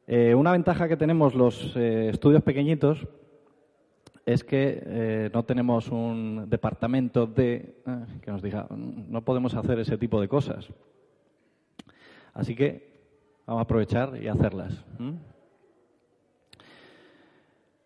Eh, 0.05 0.35
una 0.35 0.51
ventaja 0.51 0.89
que 0.89 0.97
tenemos 0.97 1.33
los 1.33 1.73
eh, 1.77 2.09
estudios 2.09 2.43
pequeñitos 2.43 3.07
es 4.25 4.43
que 4.43 4.81
eh, 4.85 5.29
no 5.33 5.43
tenemos 5.43 5.89
un 5.89 6.49
departamento 6.49 7.25
de 7.25 7.81
eh, 7.85 8.05
que 8.21 8.31
nos 8.31 8.41
diga 8.41 8.67
no 8.69 9.23
podemos 9.23 9.55
hacer 9.55 9.79
ese 9.79 9.97
tipo 9.97 10.21
de 10.21 10.27
cosas. 10.27 10.67
Así 12.33 12.55
que 12.55 12.89
vamos 13.45 13.61
a 13.61 13.63
aprovechar 13.63 14.21
y 14.21 14.27
hacerlas. 14.27 14.85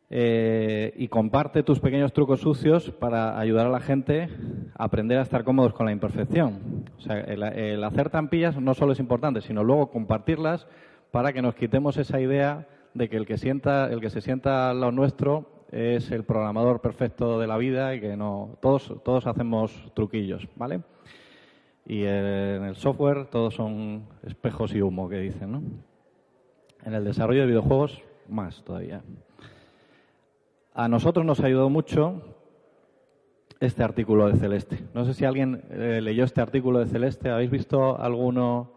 Eh, 0.10 0.94
y 0.98 1.08
comparte 1.08 1.64
tus 1.64 1.80
pequeños 1.80 2.14
trucos 2.14 2.42
sucios 2.42 2.92
para 2.92 3.40
ayudar 3.40 3.66
a 3.66 3.70
la 3.70 3.80
gente 3.80 4.30
a 4.76 4.84
aprender 4.84 5.18
a 5.18 5.24
estar 5.24 5.44
cómodos 5.44 5.74
con 5.74 5.86
la 5.86 5.92
imperfección. 5.92 6.86
O 6.98 7.02
sea, 7.02 7.20
el, 7.22 7.42
el 7.42 7.84
hacer 7.84 8.10
trampillas 8.10 8.60
no 8.60 8.74
solo 8.74 8.92
es 8.92 9.00
importante, 9.00 9.42
sino 9.42 9.64
luego 9.64 9.90
compartirlas 9.90 10.68
para 11.10 11.34
que 11.34 11.42
nos 11.42 11.56
quitemos 11.56 11.98
esa 11.98 12.20
idea 12.20 12.68
de 12.94 13.10
que 13.10 13.18
el 13.18 13.26
que 13.26 13.38
sienta, 13.38 13.92
el 13.92 14.02
que 14.02 14.10
se 14.10 14.22
sienta 14.22 14.70
a 14.70 14.74
lo 14.74 14.92
nuestro 14.92 15.63
es 15.74 16.12
el 16.12 16.24
programador 16.24 16.82
perfecto 16.82 17.40
de 17.40 17.48
la 17.48 17.58
vida 17.58 17.96
y 17.96 18.00
que 18.00 18.16
no 18.16 18.58
todos 18.62 18.94
todos 19.04 19.26
hacemos 19.26 19.92
truquillos, 19.96 20.48
¿vale? 20.56 20.82
Y 21.86 22.04
en 22.04 22.64
el 22.64 22.76
software 22.76 23.26
todos 23.26 23.56
son 23.56 24.06
espejos 24.24 24.74
y 24.76 24.82
humo 24.82 25.10
que 25.10 25.18
dicen, 25.18 25.52
¿no? 25.52 25.64
En 26.86 26.94
el 26.94 27.04
desarrollo 27.04 27.42
de 27.42 27.48
videojuegos 27.48 28.04
más 28.30 28.64
todavía. 28.64 29.02
A 30.76 30.88
nosotros 30.88 31.26
nos 31.26 31.40
ayudado 31.40 31.70
mucho 31.70 32.22
este 33.60 33.84
artículo 33.84 34.28
de 34.28 34.38
Celeste. 34.38 34.80
No 34.94 35.06
sé 35.06 35.14
si 35.14 35.26
alguien 35.26 35.64
eh, 35.72 36.02
leyó 36.02 36.24
este 36.24 36.42
artículo 36.42 36.80
de 36.80 36.86
Celeste. 36.86 37.30
¿Habéis 37.30 37.50
visto 37.50 38.00
alguno 38.00 38.74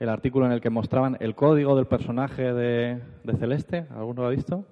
el 0.00 0.08
artículo 0.08 0.46
en 0.46 0.52
el 0.52 0.60
que 0.60 0.70
mostraban 0.70 1.16
el 1.20 1.34
código 1.34 1.76
del 1.76 1.86
personaje 1.86 2.52
de, 2.52 3.00
de 3.22 3.36
Celeste? 3.36 3.86
¿Alguno 3.90 4.22
lo 4.22 4.28
ha 4.28 4.30
visto? 4.30 4.64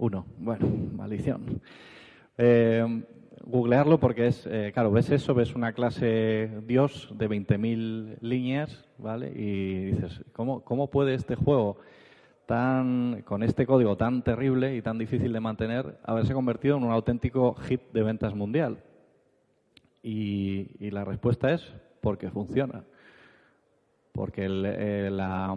Uno. 0.00 0.24
Bueno, 0.38 0.66
maldición. 0.96 1.60
Eh, 2.38 3.04
googlearlo 3.44 4.00
porque 4.00 4.28
es, 4.28 4.46
eh, 4.50 4.70
claro, 4.72 4.90
ves 4.90 5.10
eso, 5.10 5.34
ves 5.34 5.54
una 5.54 5.74
clase 5.74 6.50
Dios 6.66 7.10
de 7.14 7.28
20.000 7.28 8.16
líneas, 8.22 8.88
¿vale? 8.96 9.30
Y 9.30 9.90
dices, 9.90 10.24
¿cómo, 10.32 10.64
¿cómo 10.64 10.88
puede 10.88 11.12
este 11.12 11.34
juego 11.34 11.76
tan, 12.46 13.20
con 13.26 13.42
este 13.42 13.66
código 13.66 13.98
tan 13.98 14.22
terrible 14.22 14.74
y 14.74 14.80
tan 14.80 14.96
difícil 14.96 15.34
de 15.34 15.40
mantener, 15.40 15.98
haberse 16.02 16.32
convertido 16.32 16.78
en 16.78 16.84
un 16.84 16.92
auténtico 16.92 17.54
hit 17.56 17.82
de 17.92 18.02
ventas 18.02 18.34
mundial? 18.34 18.82
Y, 20.02 20.88
la 20.90 21.04
respuesta 21.04 21.52
es 21.52 21.74
porque 22.00 22.30
funciona. 22.30 22.84
Porque 24.12 24.46
eh, 24.46 25.10
la, 25.10 25.54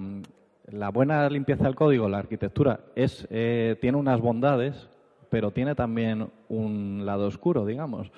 buena 0.91 1.29
limpieza 1.29 1.65
del 1.65 1.75
código, 1.75 2.07
la 2.09 2.19
arquitectura, 2.19 2.81
es, 2.95 3.27
eh, 3.29 3.77
tiene 3.81 3.97
unas 3.97 4.21
bondades, 4.21 4.89
pero 5.29 5.51
tiene 5.51 5.75
también 5.75 6.29
un 6.49 7.05
lado 7.05 7.27
oscuro, 7.27 7.65
digamos. 7.65 8.11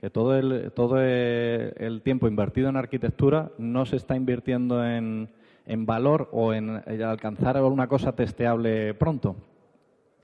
Que 0.00 0.10
todo 0.10 0.36
el, 0.36 0.70
todo 0.72 1.00
el 1.00 2.02
tiempo 2.04 2.28
invertido 2.28 2.68
en 2.68 2.76
arquitectura 2.76 3.50
no 3.58 3.84
se 3.84 3.96
está 3.96 4.14
invirtiendo 4.14 4.84
en, 4.84 5.28
en 5.66 5.86
valor 5.86 6.28
o 6.32 6.52
en 6.52 6.82
alcanzar 7.02 7.56
alguna 7.56 7.88
cosa 7.88 8.12
testeable 8.12 8.94
pronto. 8.94 9.36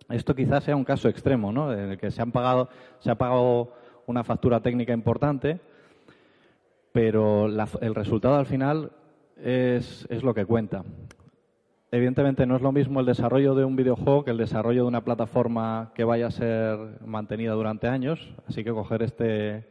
Esto 0.08 0.34
quizás 0.34 0.64
sea 0.64 0.76
un 0.76 0.84
caso 0.84 1.08
extremo, 1.08 1.52
¿no? 1.52 1.72
En 1.72 1.90
el 1.90 1.98
que 1.98 2.10
se 2.10 2.22
han 2.22 2.30
pagado, 2.30 2.68
se 2.98 3.10
ha 3.10 3.14
pagado 3.16 3.72
una 4.06 4.22
factura 4.22 4.60
técnica 4.60 4.92
importante, 4.92 5.60
pero 6.92 7.46
el 7.46 7.94
resultado 7.94 8.36
al 8.36 8.46
final 8.46 8.92
es, 9.42 10.06
lo 10.22 10.34
que 10.34 10.44
cuenta. 10.44 10.84
Evidentemente 11.94 12.44
no 12.44 12.56
es 12.56 12.62
lo 12.62 12.72
mismo 12.72 12.98
el 12.98 13.06
desarrollo 13.06 13.54
de 13.54 13.64
un 13.64 13.76
videojuego 13.76 14.24
que 14.24 14.32
el 14.32 14.36
desarrollo 14.36 14.82
de 14.82 14.88
una 14.88 15.04
plataforma 15.04 15.92
que 15.94 16.02
vaya 16.02 16.26
a 16.26 16.32
ser 16.32 16.76
mantenida 17.06 17.52
durante 17.52 17.86
años, 17.86 18.34
así 18.48 18.64
que 18.64 18.72
coger 18.72 19.02
este, 19.02 19.64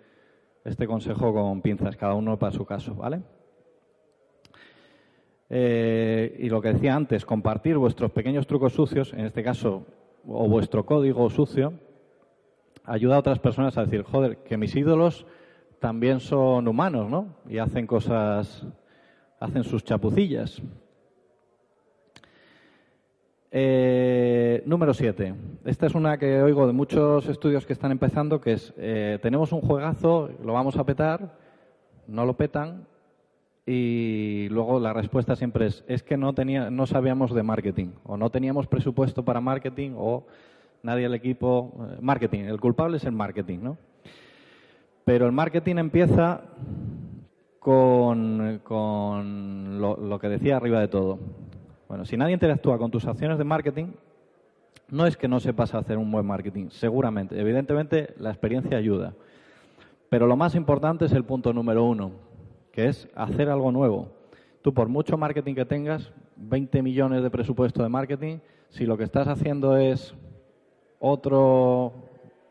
este 0.64 0.88
consejo 0.88 1.34
con 1.34 1.62
pinzas, 1.62 1.98
cada 1.98 2.14
uno 2.14 2.40
para 2.40 2.54
su 2.54 2.66
caso, 2.66 2.96
¿vale? 2.96 3.24
Eh, 5.50 6.38
y 6.40 6.48
lo 6.48 6.62
que 6.62 6.72
decía 6.72 6.96
antes, 6.96 7.26
compartir 7.26 7.78
vuestros 7.78 8.12
pequeños 8.12 8.48
trucos 8.48 8.72
sucios, 8.72 9.12
en 9.12 9.26
este 9.26 9.44
caso, 9.44 9.86
o 10.26 10.48
vuestro 10.48 10.86
código 10.86 11.30
sucio, 11.30 11.74
ayuda 12.86 13.18
a 13.18 13.20
otras 13.20 13.40
personas 13.40 13.78
a 13.78 13.84
decir, 13.84 14.04
joder, 14.04 14.38
que 14.46 14.56
mis 14.56 14.74
ídolos 14.78 15.26
también 15.82 16.22
son 16.22 16.70
humanos, 16.70 17.10
¿no? 17.10 17.36
Y 17.50 17.58
hacen 17.58 17.86
cosas, 17.86 18.66
hacen 19.42 19.66
sus 19.66 19.84
chapucillas. 19.84 20.64
Eh, 23.56 24.64
número 24.66 24.96
7. 24.96 25.36
Esta 25.64 25.86
es 25.86 25.94
una 25.94 26.18
que 26.18 26.42
oigo 26.42 26.66
de 26.66 26.74
muchos 26.74 27.30
estudios 27.30 27.68
que 27.68 27.74
están 27.74 27.92
empezando, 27.92 28.42
que 28.42 28.54
es, 28.54 28.74
eh, 28.78 29.20
tenemos 29.22 29.52
un 29.52 29.62
juegazo, 29.62 30.32
lo 30.44 30.54
vamos 30.54 30.76
a 30.76 30.84
petar, 30.86 31.38
no 32.08 32.26
lo 32.26 32.36
petan, 32.36 32.88
y 33.64 34.48
luego 34.50 34.80
la 34.80 34.92
respuesta 34.92 35.36
siempre 35.36 35.68
es, 35.68 35.86
es 35.88 36.02
que 36.02 36.18
no, 36.18 36.34
tenía, 36.34 36.72
no 36.72 36.88
sabíamos 36.88 37.32
de 37.32 37.44
marketing, 37.44 37.90
o 38.06 38.18
no 38.18 38.32
teníamos 38.32 38.66
presupuesto 38.66 39.24
para 39.24 39.40
marketing, 39.40 39.92
o 39.98 40.26
nadie 40.82 41.04
del 41.04 41.14
equipo. 41.14 41.74
Eh, 41.92 41.98
marketing, 42.02 42.46
el 42.46 42.60
culpable 42.60 42.98
es 42.98 43.04
el 43.04 43.12
marketing, 43.12 43.60
¿no? 43.62 43.78
Pero 45.06 45.28
el 45.28 45.32
marketing 45.32 45.76
empieza 45.76 46.42
con, 47.60 48.62
lo, 49.80 50.20
que 50.20 50.30
decía 50.30 50.58
arriba 50.58 50.80
de 50.80 50.88
todo. 50.88 51.20
Bueno, 51.94 52.06
si 52.06 52.18
nadie 52.18 52.34
interactúa 52.34 52.80
con 52.80 52.90
tus 52.90 53.06
acciones 53.06 53.38
de 53.38 53.44
marketing, 53.44 53.92
no 54.90 55.06
es 55.06 55.16
que 55.16 55.28
no 55.28 55.40
sepas 55.40 55.76
hacer 55.76 56.00
un 56.00 56.12
buen 56.12 56.26
marketing, 56.26 56.70
seguramente. 56.72 57.40
Evidentemente, 57.40 58.16
la 58.18 58.32
experiencia 58.32 58.80
ayuda. 58.80 59.14
Pero 60.10 60.26
lo 60.26 60.36
más 60.36 60.56
importante 60.56 61.06
es 61.06 61.12
el 61.12 61.24
punto 61.24 61.54
número 61.54 61.84
uno, 61.84 62.14
que 62.72 62.88
es 62.88 63.08
hacer 63.14 63.48
algo 63.48 63.72
nuevo. 63.72 64.10
Tú, 64.64 64.74
por 64.74 64.90
mucho 64.90 65.20
marketing 65.20 65.54
que 65.54 65.66
tengas, 65.66 66.12
20 66.36 66.82
millones 66.82 67.22
de 67.22 67.30
presupuesto 67.30 67.84
de 67.84 67.90
marketing, 67.90 68.40
si 68.72 68.88
lo 68.88 68.98
que 68.98 69.04
estás 69.04 69.28
haciendo 69.28 69.78
es 69.78 70.16
otro 70.98 71.94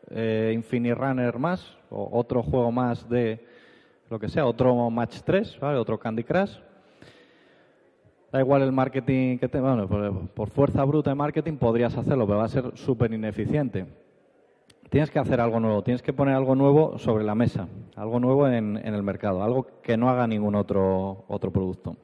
eh, 0.09 0.53
Infinite 0.55 0.95
Runner 0.95 1.37
más, 1.37 1.77
o 1.89 2.17
otro 2.17 2.43
juego 2.43 2.71
más 2.71 3.09
de 3.09 3.45
lo 4.09 4.17
que 4.17 4.29
sea, 4.29 4.45
otro 4.45 4.89
Match 4.89 5.19
3, 5.25 5.59
¿vale? 5.59 5.77
otro 5.77 5.99
Candy 5.99 6.23
Crush, 6.23 6.55
da 8.33 8.39
igual 8.39 8.63
el 8.63 8.71
marketing 8.73 9.37
que 9.37 9.47
te, 9.47 9.61
bueno, 9.61 9.87
por, 10.33 10.49
fuerza 10.49 10.83
bruta 10.83 11.11
de 11.11 11.15
marketing 11.15 11.53
podrías 11.53 11.95
hacerlo, 11.95 12.25
pero 12.25 12.39
va 12.39 12.45
a 12.45 12.49
ser 12.49 12.71
súper 12.75 13.13
ineficiente 13.13 13.85
tienes 14.93 15.09
que 15.09 15.17
hacer 15.17 15.41
algo 15.41 15.59
nuevo, 15.59 15.81
tienes 15.81 16.03
que 16.03 16.13
poner 16.13 16.35
algo 16.35 16.53
nuevo 16.53 16.99
sobre 16.99 17.23
la 17.23 17.33
mesa, 17.33 17.67
algo 17.95 18.19
nuevo 18.19 18.47
en, 18.47 18.77
el 18.77 19.01
mercado, 19.01 19.41
algo 19.41 19.81
que 19.81 19.97
no 19.97 20.07
haga 20.07 20.27
ningún 20.27 20.53
otro, 20.53 21.25
otro 21.27 21.51
producto. 21.51 21.97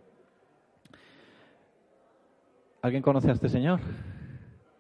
¿Alguien 2.81 3.03
conoce 3.03 3.29
a 3.29 3.33
este 3.33 3.47
señor? 3.47 3.79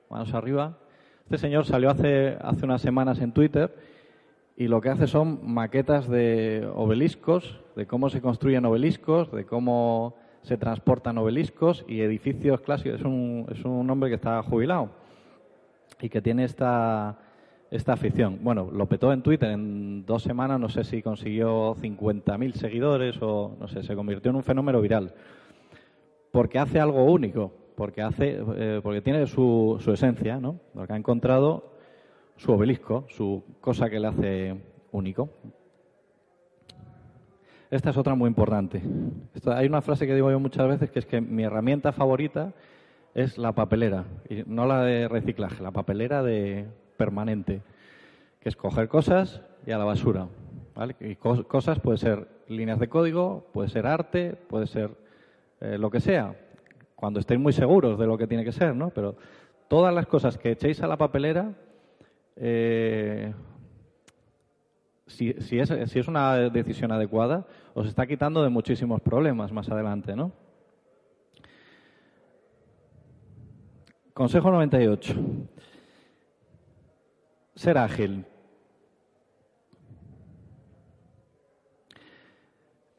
Manos 0.09 0.33
arriba. 0.33 0.79
Este 1.25 1.37
señor 1.37 1.67
salió 1.67 1.91
hace, 1.91 2.35
hace 2.41 2.65
unas 2.65 2.81
semanas 2.81 3.21
en 3.21 3.31
Twitter 3.31 3.75
y 4.57 4.67
lo 4.67 4.81
que 4.81 4.89
hace 4.89 5.05
son 5.05 5.41
maquetas 5.43 6.09
de 6.09 6.67
obeliscos, 6.73 7.61
de 7.75 7.85
cómo 7.85 8.09
se 8.09 8.21
construyen 8.21 8.65
obeliscos, 8.65 9.31
de 9.31 9.45
cómo 9.45 10.15
se 10.43 10.57
transportan 10.57 11.17
obeliscos 11.17 11.85
y 11.87 12.01
edificios 12.01 12.61
clásicos. 12.61 12.99
Es 12.99 13.05
un, 13.05 13.45
es 13.51 13.63
un 13.65 13.89
hombre 13.89 14.09
que 14.09 14.15
está 14.15 14.41
jubilado 14.43 14.89
y 16.01 16.09
que 16.09 16.21
tiene 16.21 16.45
esta, 16.45 17.17
esta 17.71 17.93
afición. 17.93 18.39
Bueno, 18.41 18.69
lo 18.71 18.87
petó 18.87 19.11
en 19.13 19.21
Twitter 19.21 19.51
en 19.51 20.05
dos 20.05 20.23
semanas, 20.23 20.59
no 20.59 20.69
sé 20.69 20.83
si 20.83 21.01
consiguió 21.01 21.75
50.000 21.75 22.53
seguidores 22.53 23.17
o 23.21 23.55
no 23.59 23.67
sé, 23.67 23.83
se 23.83 23.95
convirtió 23.95 24.31
en 24.31 24.37
un 24.37 24.43
fenómeno 24.43 24.81
viral. 24.81 25.13
Porque 26.31 26.59
hace 26.59 26.79
algo 26.79 27.03
único, 27.05 27.51
porque 27.75 28.01
hace, 28.01 28.39
eh, 28.55 28.79
porque 28.83 29.01
tiene 29.01 29.25
su, 29.27 29.77
su 29.79 29.91
esencia, 29.91 30.39
¿no? 30.39 30.59
Porque 30.73 30.93
ha 30.93 30.97
encontrado 30.97 31.73
su 32.37 32.51
obelisco, 32.51 33.05
su 33.09 33.43
cosa 33.59 33.89
que 33.89 33.99
le 33.99 34.07
hace 34.07 34.55
único. 34.91 35.29
Esta 37.69 37.91
es 37.91 37.97
otra 37.97 38.15
muy 38.15 38.27
importante. 38.27 38.81
hay 39.45 39.67
una 39.67 39.81
frase 39.81 40.07
que 40.07 40.15
digo 40.15 40.31
yo 40.31 40.39
muchas 40.39 40.67
veces 40.67 40.89
que 40.89 40.99
es 40.99 41.05
que 41.05 41.21
mi 41.21 41.43
herramienta 41.43 41.91
favorita 41.91 42.53
es 43.13 43.37
la 43.37 43.51
papelera, 43.53 44.05
y 44.27 44.43
no 44.47 44.65
la 44.65 44.83
de 44.83 45.07
reciclaje, 45.07 45.61
la 45.61 45.71
papelera 45.71 46.23
de 46.23 46.67
permanente, 46.97 47.61
que 48.39 48.49
es 48.49 48.55
coger 48.55 48.87
cosas 48.87 49.41
y 49.67 49.71
a 49.71 49.77
la 49.77 49.83
basura. 49.83 50.27
¿vale? 50.75 50.95
Y 50.99 51.15
cosas 51.15 51.79
puede 51.79 51.97
ser 51.97 52.27
líneas 52.47 52.79
de 52.79 52.87
código, 52.87 53.45
puede 53.53 53.69
ser 53.69 53.85
arte, 53.85 54.35
puede 54.47 54.65
ser 54.65 54.89
eh, 55.61 55.77
lo 55.77 55.91
que 55.91 55.99
sea, 55.99 56.35
cuando 56.95 57.19
estéis 57.19 57.39
muy 57.39 57.53
seguros 57.53 57.99
de 57.99 58.07
lo 58.07 58.17
que 58.17 58.27
tiene 58.27 58.43
que 58.43 58.51
ser, 58.51 58.75
¿no? 58.75 58.89
Pero 58.89 59.15
todas 59.67 59.93
las 59.93 60.07
cosas 60.07 60.37
que 60.37 60.51
echéis 60.51 60.81
a 60.81 60.87
la 60.87 60.97
papelera, 60.97 61.53
eh, 62.35 63.33
si, 65.09 65.35
es 65.59 66.07
una 66.07 66.49
decisión 66.49 66.91
adecuada, 66.91 67.45
os 67.73 67.87
está 67.87 68.07
quitando 68.07 68.41
de 68.43 68.49
muchísimos 68.49 69.01
problemas 69.01 69.51
más 69.51 69.69
adelante, 69.69 70.15
¿no? 70.15 70.31
Consejo 74.13 74.51
98 74.51 75.15
ser 77.59 77.77
ágil. 77.77 78.25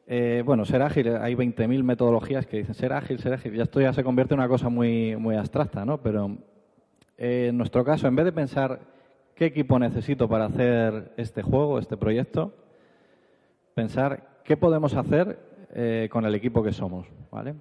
Eh, 0.05 0.43
bueno, 0.45 0.65
ser 0.65 0.83
ágil, 0.83 1.15
hay 1.15 1.33
20.000 1.33 1.83
metodologías 1.83 2.45
que 2.45 2.57
dicen 2.57 2.75
ser 2.75 2.93
ágil, 2.93 3.17
ser 3.17 3.33
ágil. 3.33 3.55
Ya 3.55 3.63
esto 3.63 3.81
ya 3.81 3.91
se 3.91 4.03
convierte 4.03 4.35
en 4.35 4.39
una 4.39 4.47
cosa 4.47 4.69
muy, 4.69 5.15
muy 5.15 5.35
abstracta, 5.35 5.83
¿no? 5.83 5.99
Pero 6.03 6.37
eh, 7.17 7.47
en 7.49 7.57
nuestro 7.57 7.83
caso, 7.83 8.07
en 8.07 8.15
vez 8.15 8.25
de 8.25 8.31
pensar 8.31 8.81
qué 9.41 9.47
equipo 9.47 9.79
necesito 9.79 10.29
para 10.29 10.45
hacer 10.45 11.13
este 11.17 11.41
juego, 11.41 11.79
este 11.79 11.97
proyecto, 11.97 12.53
pensar 13.73 14.41
qué 14.43 14.55
podemos 14.55 14.93
hacer 14.93 15.39
eh, 15.73 16.09
con 16.11 16.27
el 16.27 16.35
equipo 16.35 16.61
que 16.61 16.71
somos, 16.71 17.07
¿vale? 17.31 17.55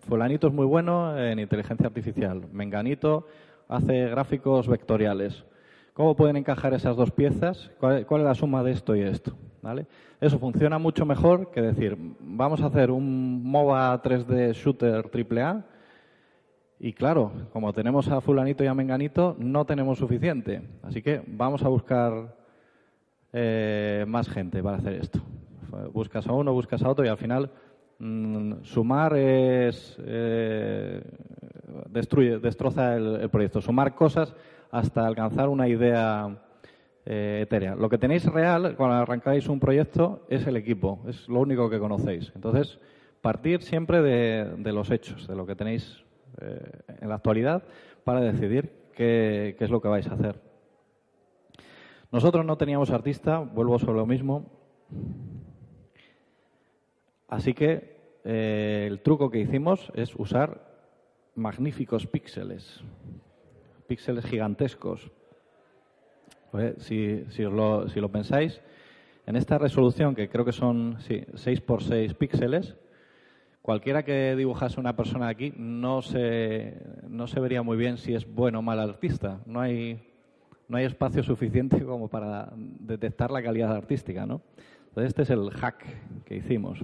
fulanito 0.00 0.46
es 0.46 0.54
muy 0.54 0.64
bueno 0.64 1.18
en 1.18 1.38
inteligencia 1.38 1.86
artificial. 1.86 2.46
Menganito 2.50 3.26
hace 3.68 4.08
gráficos 4.08 4.66
vectoriales. 4.66 5.44
¿Cómo 5.92 6.16
pueden 6.16 6.38
encajar 6.38 6.72
esas 6.72 6.96
dos 6.96 7.10
piezas? 7.10 7.70
¿Cuál, 7.78 8.06
es 8.08 8.24
la 8.24 8.34
suma 8.34 8.62
de 8.62 8.70
esto 8.70 8.96
y 8.96 9.02
esto? 9.02 9.36
Eso 10.18 10.38
funciona 10.38 10.78
mucho 10.78 11.04
mejor 11.04 11.50
que 11.50 11.60
decir, 11.60 11.94
vamos 12.20 12.62
a 12.62 12.68
hacer 12.68 12.90
un 12.90 13.42
MOBA 13.42 14.02
3D 14.02 14.54
shooter 14.54 15.10
AAA 15.12 15.62
y 16.80 16.92
claro, 16.92 17.32
como 17.52 17.72
tenemos 17.72 18.08
a 18.08 18.20
fulanito 18.20 18.62
y 18.62 18.66
a 18.66 18.74
menganito, 18.74 19.36
no 19.38 19.64
tenemos 19.64 19.98
suficiente. 19.98 20.62
Así 20.82 21.02
que 21.02 21.22
vamos 21.26 21.62
a 21.62 21.68
buscar 21.68 22.36
eh, 23.32 24.04
más 24.06 24.28
gente 24.28 24.62
para 24.62 24.78
hacer 24.78 24.94
esto. 24.94 25.20
Buscas 25.92 26.26
a 26.26 26.32
uno, 26.32 26.52
buscas 26.52 26.82
a 26.82 26.88
otro 26.88 27.04
y 27.04 27.08
al 27.08 27.18
final 27.18 27.50
mm, 27.98 28.62
sumar 28.62 29.16
es 29.16 29.96
eh, 30.04 31.02
destruye, 31.90 32.38
destroza 32.38 32.96
el, 32.96 33.28
proyecto. 33.30 33.60
Sumar 33.60 33.94
cosas 33.94 34.34
hasta 34.70 35.06
alcanzar 35.06 35.48
una 35.48 35.68
idea 35.68 36.38
eh, 37.04 37.40
etérea. 37.42 37.74
Lo 37.74 37.88
que 37.88 37.98
tenéis 37.98 38.24
real 38.26 38.74
cuando 38.76 38.96
arrancáis 38.96 39.48
un 39.48 39.60
proyecto 39.60 40.24
es 40.28 40.46
el 40.46 40.56
equipo, 40.56 41.00
es 41.06 41.28
lo 41.28 41.40
único 41.40 41.68
que 41.68 41.78
conocéis. 41.78 42.32
Entonces, 42.34 42.78
partir 43.20 43.62
siempre 43.62 44.02
de, 44.02 44.72
los 44.72 44.90
hechos, 44.90 45.26
de 45.26 45.34
lo 45.34 45.46
que 45.46 45.56
tenéis 45.56 46.04
eh, 46.40 46.70
en 47.00 47.08
la 47.08 47.16
actualidad 47.16 47.62
para 48.04 48.20
decidir 48.20 48.72
qué, 48.94 49.56
es 49.58 49.70
lo 49.70 49.80
que 49.80 49.88
vais 49.88 50.06
a 50.08 50.14
hacer. 50.14 50.40
Nosotros 52.10 52.44
no 52.44 52.56
teníamos 52.56 52.90
artista, 52.90 53.38
vuelvo 53.38 53.78
sobre 53.78 53.98
lo 53.98 54.06
mismo. 54.06 54.46
Así 57.28 57.52
que 57.52 58.20
eh, 58.24 58.86
el 58.88 59.00
truco 59.00 59.30
que 59.30 59.40
hicimos 59.40 59.92
es 59.94 60.14
usar 60.16 60.68
magníficos 61.34 62.06
píxeles, 62.06 62.82
píxeles 63.86 64.24
gigantescos. 64.24 65.10
Pues, 66.50 66.90
lo, 67.38 67.88
si, 67.88 68.00
lo, 68.00 68.08
pensáis, 68.10 68.60
en 69.26 69.36
esta 69.36 69.58
resolución, 69.58 70.14
que 70.14 70.28
creo 70.28 70.44
que 70.44 70.52
son 70.52 70.96
sí, 71.00 71.24
6 71.34 71.60
por 71.60 71.82
6 71.82 72.14
píxeles, 72.14 72.74
cualquiera 73.68 74.02
que 74.02 74.34
dibujase 74.34 74.80
una 74.80 74.96
persona 74.96 75.28
aquí 75.28 75.52
no 75.58 76.00
se, 76.00 76.72
no 77.06 77.26
se 77.26 77.38
vería 77.38 77.62
muy 77.62 77.76
bien 77.76 77.98
si 77.98 78.14
es 78.14 78.26
bueno 78.26 78.60
o 78.60 78.62
mal 78.62 78.80
artista. 78.80 79.40
No 79.44 79.60
hay, 79.60 80.00
no 80.68 80.78
hay 80.78 80.86
espacio 80.86 81.22
suficiente 81.22 81.84
como 81.84 82.08
para 82.08 82.50
detectar 82.56 83.30
la 83.30 83.42
calidad 83.42 83.76
artística. 83.76 84.24
¿no? 84.24 84.40
Entonces, 84.86 85.08
este 85.08 85.20
es 85.20 85.28
el 85.28 85.50
hack 85.50 85.84
que 86.24 86.36
hicimos. 86.36 86.82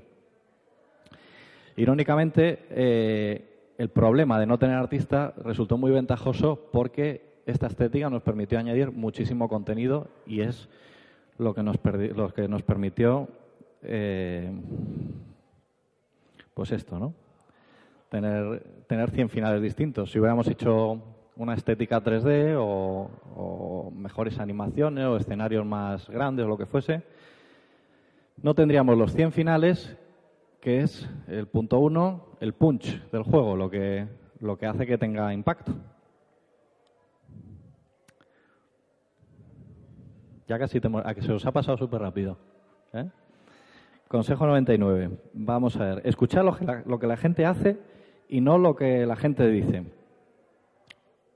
Irónicamente, 1.77 2.67
eh, 2.69 3.73
el 3.79 3.89
problema 3.89 4.39
de 4.39 4.45
no 4.45 4.59
tener 4.59 4.77
artista 4.77 5.33
resultó 5.43 5.79
muy 5.79 5.91
ventajoso 5.91 6.69
porque 6.71 7.41
esta 7.47 7.67
estética 7.67 8.11
nos 8.11 8.21
permitió 8.21 8.59
añadir 8.59 8.93
muchísimo 8.93 9.49
contenido 9.49 10.09
y 10.27 10.43
es 10.43 10.69
lo 11.39 11.55
que 11.55 11.63
nos, 11.63 11.77
lo 12.15 12.29
que 12.35 12.47
nos 12.47 12.63
permitió, 12.63 13.29
eh, 13.81 14.53
pues 16.55 16.71
esto, 16.73 16.99
¿no? 16.99 17.15
Tener, 18.09 18.63
tener 18.87 19.11
100 19.11 19.29
finales 19.29 19.61
distintos. 19.61 20.11
Si 20.11 20.19
hubiéramos 20.19 20.47
hecho 20.49 21.03
una 21.37 21.55
estética 21.55 22.03
3D 22.03 22.57
o, 22.57 23.91
mejores 23.95 24.39
animaciones 24.39 25.05
o 25.07 25.17
escenarios 25.17 25.67
más 25.67 26.09
grandes 26.09 26.47
o 26.47 26.49
lo 26.49 26.57
que 26.57 26.67
fuese, 26.67 27.03
no 28.41 28.55
tendríamos 28.55 28.97
los 28.97 29.13
100 29.13 29.33
finales, 29.33 29.97
que 30.61 30.81
es 30.81 31.09
el 31.27 31.49
punto 31.49 31.79
uno, 31.81 32.27
el 32.41 32.53
punch 32.55 33.11
del 33.11 33.23
juego, 33.23 33.57
lo 33.57 33.69
que, 33.69 34.07
lo 34.41 34.57
que 34.57 34.67
hace 34.67 34.87
que 34.87 34.99
tenga 34.99 35.33
impacto. 35.33 35.73
Ya 40.47 40.59
casi 40.59 40.81
te, 40.81 40.89
a 41.03 41.15
que 41.15 41.23
se 41.23 41.33
os 41.33 41.47
ha 41.47 41.53
pasado 41.53 41.79
súper 41.79 42.03
rápido. 42.03 42.37
¿eh? 42.93 43.09
Consejo 44.15 44.47
99. 44.47 45.11
Vamos 45.33 45.77
a 45.77 45.87
ver. 45.87 46.03
Escuchar 46.07 46.45
lo 46.45 46.55
que, 47.01 47.07
la, 47.09 47.17
gente 47.17 47.45
hace 47.45 47.77
y 48.29 48.41
no 48.41 48.59
lo 48.59 48.77
que 48.77 49.05
la 49.07 49.17
gente 49.17 49.49
dice. 49.49 49.83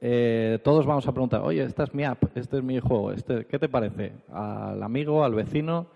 Eh, 0.01 0.61
todos 0.63 0.87
vamos 0.87 1.05
a 1.09 1.11
preguntar, 1.11 1.41
oye, 1.41 1.65
esta 1.65 1.83
es 1.83 1.93
mi 1.93 2.05
app, 2.05 2.23
este 2.37 2.59
es 2.59 2.63
mi 2.63 2.79
juego, 2.79 3.11
este, 3.11 3.47
¿qué 3.47 3.59
te 3.59 3.69
parece? 3.69 4.13
¿Al 4.33 4.81
amigo, 4.81 5.25
al 5.25 5.35
vecino 5.35 5.89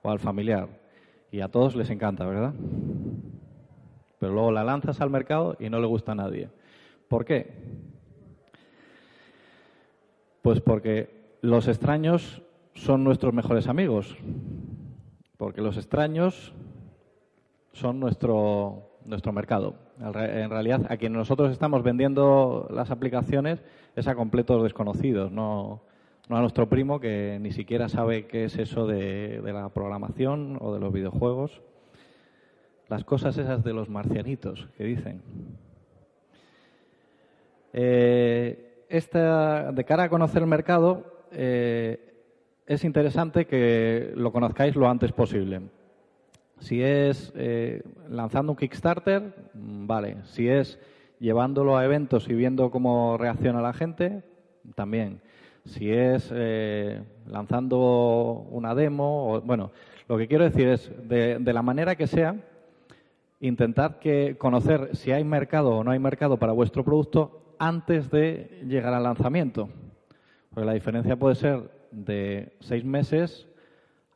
o 0.00 0.10
al 0.10 0.20
familiar? 0.20 0.68
Y 1.30 1.40
a 1.40 1.48
todos 1.48 1.76
les 1.76 1.90
encanta, 1.90 2.24
¿verdad? 2.24 2.54
Pero 4.18 4.32
luego 4.32 4.52
la 4.52 4.64
lanzas 4.64 5.02
al 5.02 5.10
mercado 5.10 5.58
y 5.60 5.68
no 5.68 5.80
le 5.80 5.86
gusta 5.86 6.12
a 6.12 6.14
nadie. 6.14 6.48
¿Por 7.08 7.26
qué? 7.26 7.52
Pues 10.40 10.62
porque 10.62 11.36
los 11.42 11.68
extraños 11.68 12.40
son 12.72 13.04
nuestros 13.04 13.34
mejores 13.34 13.68
amigos, 13.68 14.16
porque 15.36 15.60
los 15.60 15.76
extraños 15.76 16.52
son 17.72 18.00
nuestro, 18.00 18.90
nuestro 19.04 19.32
mercado. 19.32 19.74
En 19.98 20.50
realidad, 20.50 20.86
a 20.88 20.96
quien 20.96 21.12
nosotros 21.12 21.52
estamos 21.52 21.82
vendiendo 21.82 22.68
las 22.70 22.90
aplicaciones 22.90 23.62
es 23.96 24.08
a 24.08 24.14
completos 24.14 24.62
desconocidos, 24.62 25.30
no, 25.30 25.82
a 26.28 26.40
nuestro 26.40 26.68
primo 26.68 27.00
que 27.00 27.38
ni 27.40 27.52
siquiera 27.52 27.88
sabe 27.88 28.26
qué 28.26 28.44
es 28.44 28.58
eso 28.58 28.86
de, 28.86 29.40
de 29.40 29.52
la 29.52 29.68
programación 29.68 30.58
o 30.60 30.72
de 30.74 30.80
los 30.80 30.92
videojuegos. 30.92 31.62
Las 32.88 33.04
cosas 33.04 33.38
esas 33.38 33.64
de 33.64 33.72
los 33.72 33.88
marcianitos 33.88 34.68
que 34.76 34.84
dicen. 34.84 35.22
Eh, 37.72 38.84
esta, 38.88 39.72
de 39.72 39.84
cara 39.84 40.04
a 40.04 40.08
conocer 40.10 40.42
el 40.42 40.48
mercado, 40.48 41.26
eh, 41.32 42.11
es 42.66 42.84
interesante 42.84 43.46
que 43.46 44.12
lo 44.14 44.32
conozcáis 44.32 44.76
lo 44.76 44.88
antes 44.88 45.12
posible. 45.12 45.62
Si 46.60 46.82
es 46.82 47.32
eh, 47.34 47.82
lanzando 48.08 48.52
un 48.52 48.56
Kickstarter, 48.56 49.50
mm, 49.54 49.86
vale. 49.86 50.18
Si 50.24 50.48
es 50.48 50.78
llevándolo 51.18 51.76
a 51.76 51.84
eventos 51.84 52.28
y 52.28 52.34
viendo 52.34 52.70
cómo 52.70 53.16
reacciona 53.18 53.60
la 53.60 53.72
gente, 53.72 54.22
también. 54.74 55.20
Si 55.64 55.90
es 55.90 56.30
eh, 56.32 57.02
lanzando 57.26 58.46
una 58.50 58.74
demo, 58.74 59.40
bueno, 59.42 59.72
lo 60.08 60.18
que 60.18 60.28
quiero 60.28 60.44
decir 60.44 60.68
es, 60.68 60.90
de, 61.08 61.38
de 61.38 61.52
la 61.52 61.62
manera 61.62 61.96
que 61.96 62.06
sea, 62.06 62.36
intentad 63.40 63.98
que 63.98 64.36
conocer 64.38 64.90
si 64.96 65.10
hay 65.10 65.24
mercado 65.24 65.78
o 65.78 65.84
no 65.84 65.90
hay 65.90 65.98
mercado 65.98 66.36
para 66.36 66.52
vuestro 66.52 66.84
producto 66.84 67.56
antes 67.58 68.10
de 68.10 68.62
llegar 68.66 68.94
al 68.94 69.02
lanzamiento. 69.02 69.68
Porque 70.50 70.66
la 70.66 70.74
diferencia 70.74 71.16
puede 71.16 71.34
ser 71.34 71.81
de 71.92 72.56
seis 72.60 72.84
meses 72.84 73.48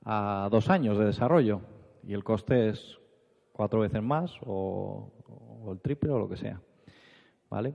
a 0.04 0.48
dos 0.50 0.70
años 0.70 0.98
de 0.98 1.04
desarrollo 1.04 1.60
y 2.06 2.14
el 2.14 2.24
coste 2.24 2.70
es 2.70 2.98
cuatro 3.52 3.80
veces 3.80 4.02
más 4.02 4.36
o, 4.44 5.12
el 5.70 5.80
triple 5.80 6.10
o 6.10 6.18
lo 6.18 6.28
que 6.28 6.36
sea. 6.36 6.60
¿Vale? 7.50 7.74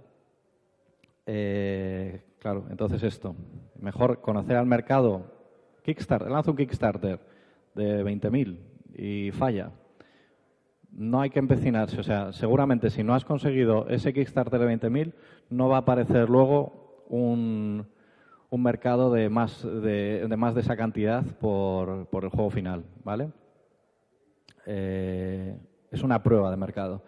Eh, 1.25 2.21
claro, 2.39 2.65
entonces 2.69 3.03
esto. 3.03 3.35
Mejor 3.79 4.21
conocer 4.21 4.57
al 4.57 4.65
mercado. 4.65 5.39
Kickstarter, 5.83 6.29
lanza 6.29 6.51
un 6.51 6.57
Kickstarter 6.57 7.19
de 7.73 8.03
20.000 8.05 8.57
y 8.95 9.31
falla. 9.31 9.71
No 10.91 11.21
hay 11.21 11.29
que 11.29 11.39
empecinarse. 11.39 11.99
O 11.99 12.03
sea, 12.03 12.31
seguramente 12.31 12.89
si 12.89 13.03
no 13.03 13.13
has 13.13 13.25
conseguido 13.25 13.87
ese 13.89 14.13
Kickstarter 14.13 14.59
de 14.59 14.77
20.000, 14.77 15.13
no 15.49 15.67
va 15.67 15.77
a 15.77 15.79
aparecer 15.79 16.29
luego 16.29 17.05
un, 17.09 17.87
un 18.51 18.61
mercado 18.61 19.11
de 19.13 19.29
más 19.29 19.63
de, 19.63 20.27
más 20.37 20.53
de 20.53 20.61
esa 20.61 20.75
cantidad 20.75 21.23
por, 21.39 22.07
por 22.07 22.25
el 22.25 22.29
juego 22.29 22.49
final, 22.49 22.83
¿vale? 23.03 23.31
Eh, 24.65 25.57
es 25.89 26.03
una 26.03 26.21
prueba 26.21 26.51
de 26.51 26.57
mercado. 26.57 27.01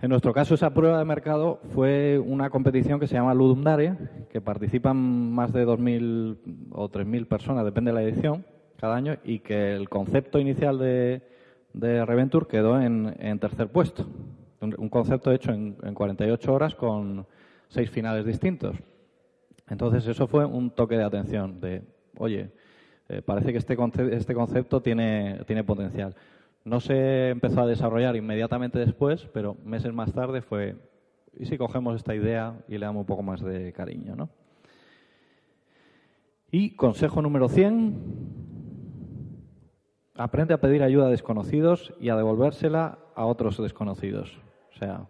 En 0.00 0.10
nuestro 0.10 0.32
caso, 0.32 0.54
esa 0.54 0.72
prueba 0.72 0.98
de 0.98 1.04
mercado 1.04 1.60
fue 1.74 2.20
una 2.20 2.50
competición 2.50 3.00
que 3.00 3.08
se 3.08 3.14
llama 3.14 3.34
Ludum 3.34 3.64
Dare, 3.64 3.96
que 4.30 4.40
participan 4.40 4.96
más 5.32 5.52
de 5.52 5.66
2.000 5.66 6.70
o 6.70 6.88
3.000 6.88 7.26
personas, 7.26 7.64
depende 7.64 7.90
de 7.90 7.94
la 7.96 8.02
edición, 8.02 8.46
cada 8.76 8.94
año, 8.94 9.16
y 9.24 9.40
que 9.40 9.74
el 9.74 9.88
concepto 9.88 10.38
inicial 10.38 10.78
de, 10.78 11.22
de 11.72 12.04
Reventure 12.04 12.46
quedó 12.46 12.80
en, 12.80 13.16
en 13.18 13.40
tercer 13.40 13.72
puesto 13.72 14.06
un 14.64 14.88
concepto 14.88 15.32
hecho 15.32 15.52
en, 15.52 15.76
en 15.82 15.94
48 15.94 16.52
horas 16.52 16.74
con 16.74 17.26
seis 17.68 17.90
finales 17.90 18.24
distintos. 18.24 18.76
Entonces 19.68 20.06
eso 20.06 20.26
fue 20.26 20.44
un 20.44 20.70
toque 20.70 20.96
de 20.96 21.04
atención 21.04 21.60
de, 21.60 21.82
oye, 22.18 22.50
eh, 23.08 23.22
parece 23.22 23.52
que 23.52 23.58
este, 23.58 23.76
este 24.12 24.34
concepto 24.34 24.80
tiene, 24.80 25.40
tiene 25.46 25.64
potencial. 25.64 26.14
No 26.64 26.80
se 26.80 27.30
empezó 27.30 27.60
a 27.60 27.66
desarrollar 27.66 28.16
inmediatamente 28.16 28.78
después, 28.78 29.26
pero 29.32 29.56
meses 29.64 29.92
más 29.92 30.12
tarde 30.12 30.40
fue, 30.40 30.76
¿y 31.38 31.46
si 31.46 31.58
cogemos 31.58 31.96
esta 31.96 32.14
idea 32.14 32.54
y 32.68 32.78
le 32.78 32.86
damos 32.86 33.00
un 33.00 33.06
poco 33.06 33.22
más 33.22 33.42
de 33.42 33.72
cariño? 33.72 34.16
¿no? 34.16 34.30
Y 36.50 36.70
consejo 36.76 37.20
número 37.20 37.48
100, 37.48 37.94
aprende 40.14 40.54
a 40.54 40.60
pedir 40.60 40.82
ayuda 40.82 41.06
a 41.06 41.10
desconocidos 41.10 41.92
y 42.00 42.08
a 42.08 42.16
devolvérsela 42.16 42.98
a 43.14 43.26
otros 43.26 43.58
desconocidos. 43.58 44.38
O 44.74 44.76
sea, 44.76 45.06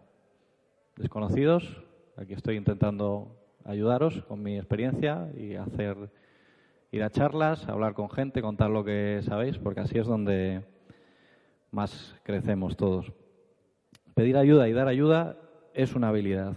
desconocidos, 0.97 1.83
aquí 2.17 2.35
estoy 2.35 2.57
intentando 2.57 3.35
ayudaros 3.65 4.23
con 4.25 4.43
mi 4.43 4.59
experiencia 4.59 5.31
y 5.39 5.55
hacer 5.55 5.97
ir 6.93 7.03
a 7.03 7.09
charlas, 7.09 7.67
hablar 7.67 7.95
con 7.95 8.11
gente, 8.11 8.43
contar 8.43 8.69
lo 8.69 8.85
que 8.85 9.21
sabéis, 9.23 9.57
porque 9.57 9.81
así 9.81 9.99
es 9.99 10.07
donde 10.07 10.63
más 11.71 12.15
crecemos 12.25 12.77
todos. 12.77 13.11
Pedir 14.15 14.37
ayuda 14.37 14.69
y 14.69 14.75
dar 14.75 14.87
ayuda 14.87 15.39
es 15.73 15.95
una 15.95 16.09
habilidad 16.09 16.53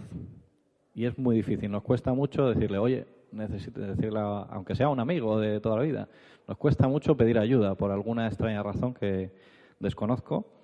y 0.94 1.06
es 1.06 1.18
muy 1.18 1.34
difícil. 1.34 1.70
Nos 1.70 1.82
cuesta 1.82 2.12
mucho 2.12 2.50
decirle, 2.50 2.76
oye, 2.76 3.06
necesito 3.32 3.80
decirle, 3.80 4.20
aunque 4.20 4.74
sea 4.74 4.90
un 4.90 5.00
amigo 5.00 5.40
de 5.40 5.60
toda 5.60 5.76
la 5.76 5.82
vida, 5.82 6.08
nos 6.46 6.58
cuesta 6.58 6.88
mucho 6.88 7.16
pedir 7.16 7.38
ayuda 7.38 7.74
por 7.74 7.90
alguna 7.90 8.26
extraña 8.26 8.62
razón 8.62 8.92
que 8.92 9.32
desconozco 9.80 10.57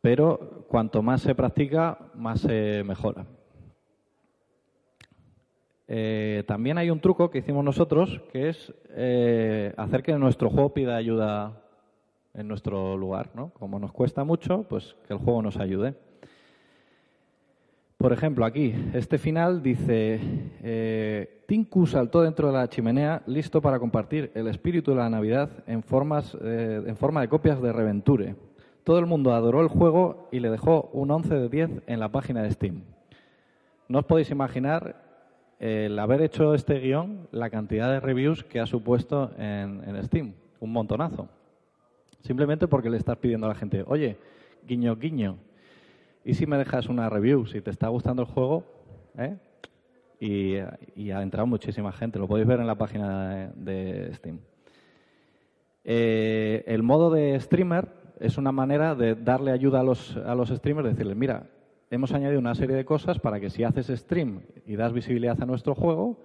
pero 0.00 0.64
cuanto 0.68 1.02
más 1.02 1.22
se 1.22 1.34
practica, 1.34 1.98
más 2.14 2.40
se 2.40 2.82
mejora. 2.84 3.26
Eh, 5.86 6.44
también 6.46 6.76
hay 6.78 6.90
un 6.90 7.00
truco 7.00 7.30
que 7.30 7.38
hicimos 7.38 7.64
nosotros, 7.64 8.20
que 8.30 8.50
es 8.50 8.72
eh, 8.90 9.72
hacer 9.76 10.02
que 10.02 10.12
nuestro 10.14 10.50
juego 10.50 10.74
pida 10.74 10.96
ayuda 10.96 11.62
en 12.34 12.46
nuestro 12.46 12.96
lugar. 12.96 13.30
¿no? 13.34 13.50
Como 13.50 13.78
nos 13.78 13.92
cuesta 13.92 14.24
mucho, 14.24 14.64
pues 14.68 14.96
que 15.06 15.14
el 15.14 15.18
juego 15.18 15.42
nos 15.42 15.56
ayude. 15.56 15.94
Por 17.98 18.12
ejemplo, 18.12 18.44
aquí, 18.44 18.72
este 18.94 19.18
final 19.18 19.60
dice, 19.60 20.20
eh, 20.62 21.42
Tinku 21.48 21.84
saltó 21.84 22.22
dentro 22.22 22.46
de 22.46 22.52
la 22.52 22.68
chimenea 22.68 23.24
listo 23.26 23.60
para 23.60 23.80
compartir 23.80 24.30
el 24.36 24.46
espíritu 24.46 24.92
de 24.92 24.98
la 24.98 25.10
Navidad 25.10 25.50
en, 25.66 25.82
formas, 25.82 26.36
eh, 26.40 26.80
en 26.86 26.96
forma 26.96 27.22
de 27.22 27.28
copias 27.28 27.60
de 27.60 27.72
Reventure. 27.72 28.36
Todo 28.88 29.00
el 29.00 29.04
mundo 29.04 29.34
adoró 29.34 29.60
el 29.60 29.68
juego 29.68 30.30
y 30.32 30.40
le 30.40 30.48
dejó 30.48 30.88
un 30.94 31.10
11 31.10 31.34
de 31.34 31.48
10 31.50 31.70
en 31.88 32.00
la 32.00 32.08
página 32.08 32.42
de 32.42 32.50
Steam. 32.50 32.84
No 33.86 33.98
os 33.98 34.06
podéis 34.06 34.30
imaginar 34.30 34.96
el 35.60 35.98
haber 35.98 36.22
hecho 36.22 36.54
este 36.54 36.78
guion, 36.78 37.28
la 37.30 37.50
cantidad 37.50 37.92
de 37.92 38.00
reviews 38.00 38.44
que 38.44 38.60
ha 38.60 38.64
supuesto 38.64 39.30
en, 39.36 40.02
Steam. 40.04 40.32
Un 40.60 40.72
montonazo. 40.72 41.28
Simplemente 42.22 42.66
porque 42.66 42.88
le 42.88 42.96
estás 42.96 43.18
pidiendo 43.18 43.44
a 43.44 43.50
la 43.50 43.54
gente, 43.56 43.84
oye, 43.86 44.16
guiño, 44.66 44.96
guiño, 44.96 45.36
¿y 46.24 46.32
si 46.32 46.46
me 46.46 46.56
dejas 46.56 46.88
una 46.88 47.10
review? 47.10 47.44
Si 47.44 47.60
te 47.60 47.68
está 47.68 47.88
gustando 47.88 48.22
el 48.22 48.28
juego, 48.28 48.64
¿eh? 49.18 49.36
y, 50.18 51.10
ha 51.10 51.22
entrado 51.22 51.46
muchísima 51.46 51.92
gente, 51.92 52.18
lo 52.18 52.26
podéis 52.26 52.48
ver 52.48 52.60
en 52.60 52.66
la 52.66 52.76
página 52.76 53.52
de, 53.54 54.14
Steam. 54.14 54.38
Eh, 55.84 56.64
el 56.66 56.82
modo 56.82 57.10
de 57.10 57.38
streamer 57.38 57.97
es 58.20 58.38
una 58.38 58.52
manera 58.52 58.94
de 58.94 59.14
darle 59.14 59.52
ayuda 59.52 59.80
a 59.80 59.82
los, 59.82 60.16
a 60.16 60.34
los 60.34 60.48
streamers, 60.48 60.88
decirles, 60.88 61.16
mira, 61.16 61.46
hemos 61.90 62.12
añadido 62.12 62.40
una 62.40 62.54
serie 62.54 62.76
de 62.76 62.84
cosas 62.84 63.18
para 63.18 63.40
que 63.40 63.50
si 63.50 63.64
haces 63.64 63.86
stream 63.88 64.42
y 64.66 64.76
das 64.76 64.92
visibilidad 64.92 65.40
a 65.40 65.46
nuestro 65.46 65.74
juego, 65.74 66.18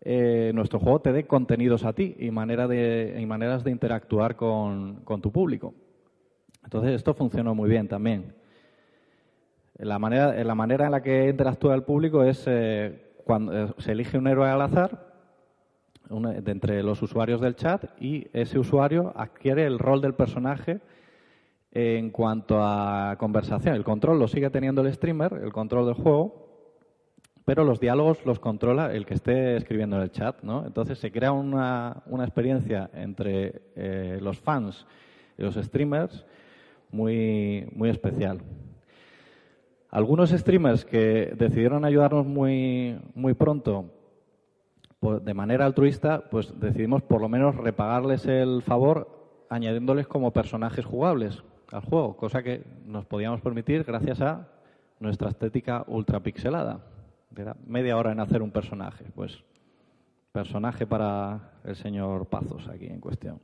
eh, 0.00 0.52
nuestro 0.54 0.78
juego 0.78 1.00
te 1.00 1.12
dé 1.12 1.26
contenidos 1.26 1.84
a 1.84 1.92
ti 1.92 2.16
y, 2.18 2.30
manera 2.30 2.68
de, 2.68 3.16
y 3.18 3.26
maneras 3.26 3.64
de 3.64 3.70
interactuar 3.70 4.36
con, 4.36 5.04
tu 5.22 5.32
público. 5.32 5.74
Entonces, 6.62 6.92
esto 6.92 7.14
funcionó 7.14 7.54
muy 7.54 7.68
bien 7.68 7.88
también. 7.88 8.34
La 9.76 9.98
manera, 9.98 10.32
la 10.44 10.54
manera 10.54 10.86
en 10.86 10.92
la 10.92 11.02
que 11.02 11.28
interactúa 11.28 11.74
el 11.74 11.82
público 11.82 12.22
es 12.22 12.44
eh, 12.46 13.12
cuando 13.24 13.52
eh, 13.52 13.74
se 13.78 13.92
elige 13.92 14.18
un 14.18 14.28
héroe 14.28 14.48
al 14.48 14.60
azar 14.60 15.13
entre 16.10 16.82
los 16.82 17.02
usuarios 17.02 17.40
del 17.40 17.56
chat 17.56 17.84
y 18.00 18.26
ese 18.32 18.58
usuario 18.58 19.12
adquiere 19.16 19.64
el 19.66 19.78
rol 19.78 20.00
del 20.00 20.14
personaje 20.14 20.80
en 21.72 22.10
cuanto 22.10 22.58
a 22.62 23.16
conversación. 23.18 23.74
El 23.74 23.84
control 23.84 24.18
lo 24.18 24.28
sigue 24.28 24.50
teniendo 24.50 24.82
el 24.82 24.92
streamer, 24.92 25.40
el 25.42 25.52
control 25.52 25.86
del 25.86 25.94
juego, 25.94 26.44
pero 27.44 27.64
los 27.64 27.80
diálogos 27.80 28.24
los 28.24 28.38
controla 28.38 28.92
el 28.92 29.04
que 29.04 29.14
esté 29.14 29.56
escribiendo 29.56 29.96
en 29.96 30.02
el 30.02 30.10
chat, 30.10 30.42
¿no? 30.42 30.64
Entonces 30.66 30.98
se 30.98 31.10
crea 31.10 31.32
una, 31.32 32.02
una 32.06 32.24
experiencia 32.24 32.90
entre 32.94 33.62
eh, 33.76 34.18
los 34.22 34.38
fans 34.38 34.86
y 35.36 35.42
los 35.42 35.56
streamers 35.56 36.24
muy, 36.90 37.66
muy 37.74 37.90
especial. 37.90 38.40
Algunos 39.90 40.30
streamers 40.30 40.84
que 40.84 41.34
decidieron 41.36 41.84
ayudarnos 41.84 42.24
muy, 42.24 42.98
muy 43.14 43.34
pronto 43.34 43.90
pues, 45.04 45.22
de 45.22 45.34
manera 45.34 45.66
altruista, 45.66 46.30
pues 46.30 46.58
decidimos 46.58 47.02
por 47.02 47.20
lo 47.20 47.28
menos 47.28 47.56
repagarles 47.56 48.24
el 48.24 48.62
favor 48.62 49.44
añadiéndoles 49.50 50.06
como 50.06 50.32
personajes 50.32 50.86
jugables 50.86 51.42
al 51.72 51.82
juego, 51.82 52.16
cosa 52.16 52.42
que 52.42 52.64
nos 52.86 53.04
podíamos 53.04 53.42
permitir 53.42 53.84
gracias 53.84 54.22
a 54.22 54.48
nuestra 55.00 55.28
estética 55.28 55.84
ultra 55.88 56.20
pixelada 56.20 56.86
media 57.66 57.98
hora 57.98 58.12
en 58.12 58.20
hacer 58.20 58.40
un 58.40 58.50
personaje. 58.50 59.04
Pues 59.14 59.44
personaje 60.32 60.86
para 60.86 61.52
el 61.64 61.76
señor 61.76 62.24
Pazos 62.24 62.66
aquí 62.68 62.86
en 62.86 63.00
cuestión. 63.00 63.40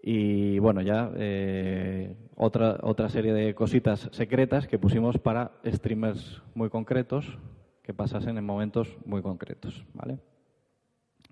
Y 0.00 0.60
bueno, 0.60 0.80
ya 0.80 1.10
eh, 1.16 2.14
otra, 2.36 2.78
otra 2.82 3.08
serie 3.08 3.32
de 3.32 3.52
cositas 3.56 4.08
secretas 4.12 4.68
que 4.68 4.78
pusimos 4.78 5.18
para 5.18 5.50
streamers 5.66 6.40
muy 6.54 6.70
concretos 6.70 7.36
que 7.84 7.92
pasasen 7.92 8.38
en 8.38 8.44
momentos 8.46 8.96
muy 9.04 9.20
concretos, 9.20 9.84
¿vale? 9.92 10.18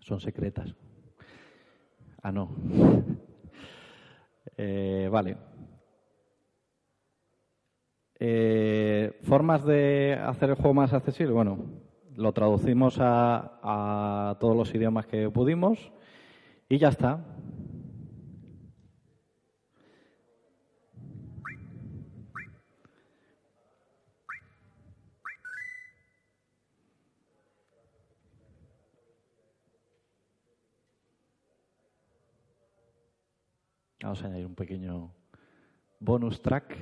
Son 0.00 0.20
secretas. 0.20 0.74
Ah, 2.22 2.30
no. 2.30 2.50
eh, 4.58 5.08
vale. 5.10 5.38
Eh, 8.20 9.18
formas 9.22 9.64
de 9.64 10.18
hacer 10.22 10.50
el 10.50 10.56
juego 10.56 10.74
más 10.74 10.92
accesible. 10.92 11.32
Bueno, 11.32 11.58
lo 12.14 12.32
traducimos 12.32 12.98
a, 13.00 14.36
todos 14.38 14.54
los 14.54 14.74
idiomas 14.74 15.06
que 15.06 15.30
pudimos 15.30 15.90
y 16.68 16.76
ya 16.76 16.88
está. 16.88 17.24
Vamos 34.02 34.20
a 34.24 34.26
añadir 34.26 34.46
un 34.46 34.56
pequeño 34.56 35.12
bonus 36.00 36.42
track. 36.42 36.76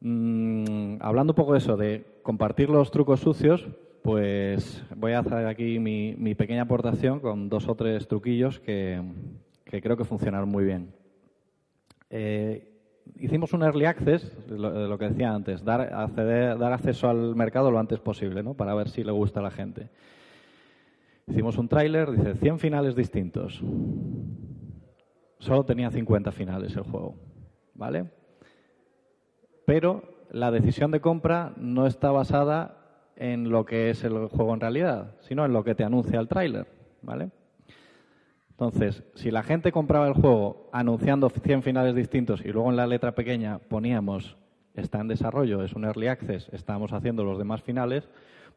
Mm, 0.00 0.96
hablando 1.00 1.32
un 1.32 1.36
poco 1.36 1.52
de 1.52 1.58
eso, 1.58 1.76
de 1.76 2.04
compartir 2.24 2.70
los 2.70 2.90
trucos 2.90 3.20
sucios, 3.20 3.68
pues 4.02 4.82
voy 4.96 5.12
a 5.12 5.20
hacer 5.20 5.46
aquí 5.46 5.78
mi, 5.78 6.34
pequeña 6.34 6.62
aportación 6.62 7.20
con 7.20 7.48
dos 7.48 7.68
o 7.68 7.76
tres 7.76 8.08
truquillos 8.08 8.58
que, 8.58 9.00
creo 9.64 9.96
que 9.96 10.04
funcionaron 10.04 10.48
muy 10.48 10.64
bien. 10.64 10.92
Eh, 12.10 12.68
hicimos 13.20 13.52
un 13.52 13.62
early 13.62 13.84
access, 13.84 14.32
lo, 14.48 14.98
que 14.98 15.08
decía 15.08 15.32
antes, 15.32 15.64
dar, 15.64 15.82
acceder, 15.94 16.58
dar 16.58 16.72
acceso 16.72 17.08
al 17.08 17.36
mercado 17.36 17.70
lo 17.70 17.78
antes 17.78 18.00
posible, 18.00 18.42
¿no? 18.42 18.54
para 18.54 18.74
ver 18.74 18.88
si 18.88 19.04
le 19.04 19.12
gusta 19.12 19.38
a 19.38 19.44
la 19.44 19.52
gente. 19.52 19.88
Hicimos 21.26 21.58
un 21.58 21.68
tráiler, 21.68 22.10
dice 22.12 22.34
100 22.34 22.58
finales 22.58 22.94
distintos. 22.94 23.62
Solo 25.38 25.64
tenía 25.64 25.90
50 25.90 26.32
finales 26.32 26.74
el 26.76 26.84
juego, 26.84 27.16
¿vale? 27.74 28.06
pero 29.66 30.04
la 30.30 30.50
decisión 30.50 30.90
de 30.90 31.00
compra 31.00 31.52
no 31.56 31.86
está 31.86 32.10
basada 32.10 32.78
en 33.16 33.50
lo 33.50 33.66
que 33.66 33.90
es 33.90 34.04
el 34.04 34.28
juego 34.28 34.54
en 34.54 34.60
realidad, 34.60 35.16
sino 35.20 35.44
en 35.44 35.52
lo 35.52 35.64
que 35.64 35.74
te 35.74 35.84
anuncia 35.84 36.20
el 36.20 36.28
tráiler, 36.28 36.66
¿vale? 37.02 37.30
Entonces, 38.50 39.02
si 39.14 39.30
la 39.30 39.42
gente 39.42 39.72
compraba 39.72 40.06
el 40.06 40.14
juego 40.14 40.70
anunciando 40.72 41.28
100 41.28 41.62
finales 41.62 41.94
distintos 41.94 42.42
y 42.44 42.52
luego 42.52 42.70
en 42.70 42.76
la 42.76 42.86
letra 42.86 43.14
pequeña 43.14 43.58
poníamos 43.58 44.36
está 44.74 45.00
en 45.00 45.08
desarrollo, 45.08 45.62
es 45.62 45.72
un 45.72 45.84
early 45.84 46.06
access, 46.06 46.48
estamos 46.52 46.92
haciendo 46.92 47.24
los 47.24 47.38
demás 47.38 47.62
finales, 47.62 48.08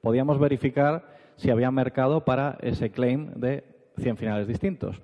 podíamos 0.01 0.39
verificar 0.39 1.05
si 1.35 1.49
había 1.49 1.71
mercado 1.71 2.25
para 2.25 2.57
ese 2.61 2.91
claim 2.91 3.31
de 3.35 3.63
100 3.97 4.17
finales 4.17 4.47
distintos. 4.47 5.01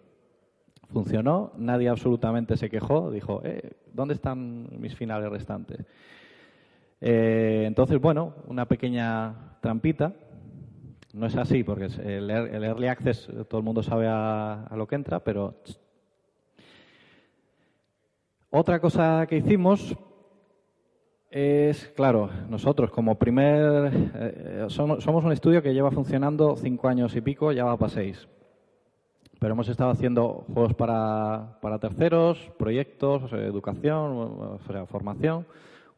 Funcionó, 0.92 1.52
nadie 1.58 1.90
absolutamente 1.90 2.58
se 2.58 2.70
quejó, 2.70 3.12
dijo, 3.12 3.42
eh, 3.44 3.72
¿dónde 3.92 4.14
están 4.14 4.68
mis 4.80 4.96
finales 4.96 5.30
restantes? 5.30 5.86
Eh, 7.02 7.64
entonces, 7.66 8.00
bueno, 8.00 8.34
una 8.48 8.68
pequeña 8.68 9.58
trampita. 9.62 10.14
No 11.14 11.28
es 11.28 11.36
así, 11.38 11.64
porque 11.64 11.86
el, 11.86 12.30
Early 12.30 12.88
Access 12.88 13.30
todo 13.48 13.60
el 13.60 13.64
mundo 13.64 13.82
sabe 13.82 14.08
a, 14.10 14.68
lo 14.76 14.88
que 14.88 14.96
entra, 14.96 15.20
pero... 15.20 15.56
Otra 18.50 18.80
cosa 18.80 19.26
que 19.28 19.38
hicimos 19.38 19.98
es, 21.36 21.92
claro, 21.96 22.30
nosotros 22.50 22.90
como 22.92 23.20
primer... 23.20 23.92
Eh, 24.16 24.66
somos, 24.70 25.04
somos 25.04 25.26
un 25.26 25.34
estudio 25.34 25.62
que 25.62 25.74
lleva 25.74 25.92
funcionando 25.92 26.56
cinco 26.56 26.88
años 26.88 27.16
y 27.16 27.22
pico, 27.22 27.52
ya 27.52 27.66
va 27.66 27.78
para 27.78 27.92
seis 27.92 28.28
pero 29.38 29.54
hemos 29.54 29.68
estado 29.68 29.92
haciendo 29.92 30.46
juegos 30.54 30.74
para, 30.74 31.60
para 31.62 31.78
terceros, 31.78 32.52
proyectos, 32.58 33.32
educación, 33.34 34.60
formación, 34.88 35.46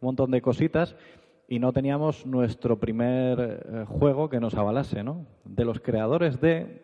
un 0.01 0.05
montón 0.07 0.31
de 0.31 0.41
cositas 0.41 0.95
y 1.47 1.59
no 1.59 1.71
teníamos 1.71 2.25
nuestro 2.25 2.77
primer 2.77 3.39
eh, 3.39 3.85
juego 3.87 4.29
que 4.29 4.39
nos 4.39 4.55
avalase, 4.55 5.03
¿no? 5.03 5.25
De 5.45 5.63
los 5.63 5.79
creadores 5.79 6.41
de 6.41 6.81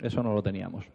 eso 0.00 0.22
no 0.22 0.34
lo 0.34 0.42
teníamos. 0.42 0.86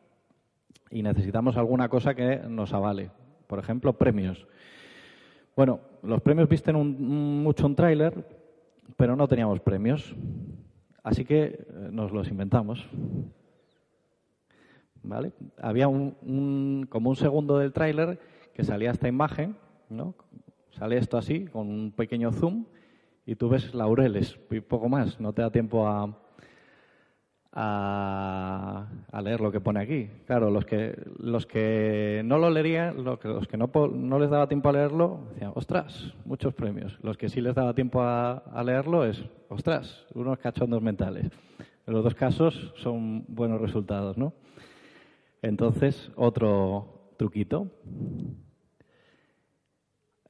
Y 0.89 1.03
necesitamos 1.03 1.57
alguna 1.57 1.89
cosa 1.89 2.15
que 2.15 2.37
nos 2.37 2.73
avale. 2.73 3.11
Por 3.47 3.59
ejemplo, 3.59 3.93
premios. 3.93 4.47
Bueno, 5.59 5.81
los 6.03 6.21
premios 6.21 6.47
visten 6.47 6.73
mucho 7.43 7.65
un 7.65 7.75
tráiler, 7.75 8.25
pero 8.95 9.17
no 9.17 9.27
teníamos 9.27 9.59
premios. 9.59 10.15
Así 11.03 11.25
que 11.25 11.43
eh, 11.43 11.65
nos 11.91 12.13
los 12.13 12.29
inventamos. 12.29 12.87
¿vale? 15.03 15.33
Había 15.61 15.89
un, 15.89 16.87
como 16.89 17.09
un 17.09 17.17
segundo 17.17 17.57
del 17.57 17.73
tráiler 17.73 18.17
que 18.53 18.63
salía 18.63 18.91
esta 18.91 19.09
imagen, 19.09 19.57
¿no? 19.89 20.15
Sale 20.69 20.97
esto 20.97 21.17
así, 21.17 21.47
con 21.47 21.67
un 21.67 21.91
pequeño 21.91 22.31
zoom, 22.31 22.63
y 23.25 23.35
tú 23.35 23.49
ves 23.49 23.73
laureles, 23.73 24.39
y 24.51 24.61
poco 24.61 24.87
más, 24.87 25.19
no 25.19 25.33
te 25.33 25.41
da 25.41 25.51
tiempo 25.51 25.89
a, 25.89 26.17
a, 27.51 28.87
leer 29.23 29.41
lo 29.41 29.51
que 29.51 29.59
pone 29.59 29.79
aquí. 29.79 30.09
Claro, 30.25 30.49
los 30.49 30.65
que, 30.65 30.95
los 31.17 31.45
que 31.45 32.21
no 32.25 32.37
lo 32.37 32.49
leerían, 32.49 33.03
los 33.03 33.19
que, 33.47 33.57
no, 33.57 33.69
no 33.93 34.19
les 34.19 34.29
daba 34.29 34.47
tiempo 34.47 34.69
a 34.69 34.73
leerlo, 34.73 35.27
decían, 35.33 35.51
ostras, 35.55 36.13
muchos 36.25 36.53
premios. 36.53 36.97
Los 37.01 37.17
que 37.17 37.29
sí 37.29 37.41
les 37.41 37.55
daba 37.55 37.73
tiempo 37.73 38.01
a, 38.01 38.37
a 38.37 38.63
leerlo 38.63 39.05
es, 39.05 39.23
ostras, 39.49 40.05
unos 40.13 40.37
cachondos 40.39 40.81
mentales. 40.81 41.29
En 41.87 41.93
los 41.93 42.03
dos 42.03 42.13
casos 42.13 42.73
son 42.77 43.25
buenos 43.27 43.59
resultados, 43.59 44.17
¿no? 44.17 44.33
Entonces, 45.41 46.11
otro 46.15 47.13
truquito. 47.17 47.67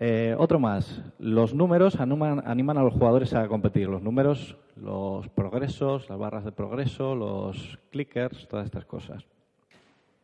Eh, 0.01 0.33
otro 0.37 0.59
más. 0.59 1.01
Los 1.19 1.53
números 1.53 1.99
animan, 1.99 2.77
a 2.77 2.83
los 2.83 2.93
jugadores 2.93 3.33
a 3.33 3.47
competir. 3.49 3.89
Los 3.89 4.01
números, 4.01 4.57
los 4.77 5.27
progresos, 5.27 6.09
las 6.09 6.17
barras 6.17 6.45
de 6.45 6.53
progreso, 6.53 7.15
los 7.15 7.77
clickers, 7.91 8.47
todas 8.47 8.65
estas 8.65 8.85
cosas. 8.85 9.25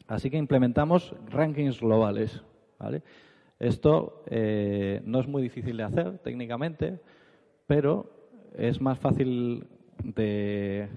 Así 0.07 0.29
que 0.29 0.37
implementamos 0.37 1.13
rankings 1.29 1.81
globales. 1.81 2.41
Esto 3.59 4.23
eh, 4.27 5.01
no 5.03 5.19
es 5.19 5.27
muy 5.27 5.41
difícil 5.41 5.75
de 5.75 5.83
hacer 5.83 6.19
técnicamente, 6.19 6.99
pero 7.67 8.09
es 8.55 8.79
más 8.79 8.97
fácil 8.97 9.67
de 10.01 10.83
eh, 10.83 10.87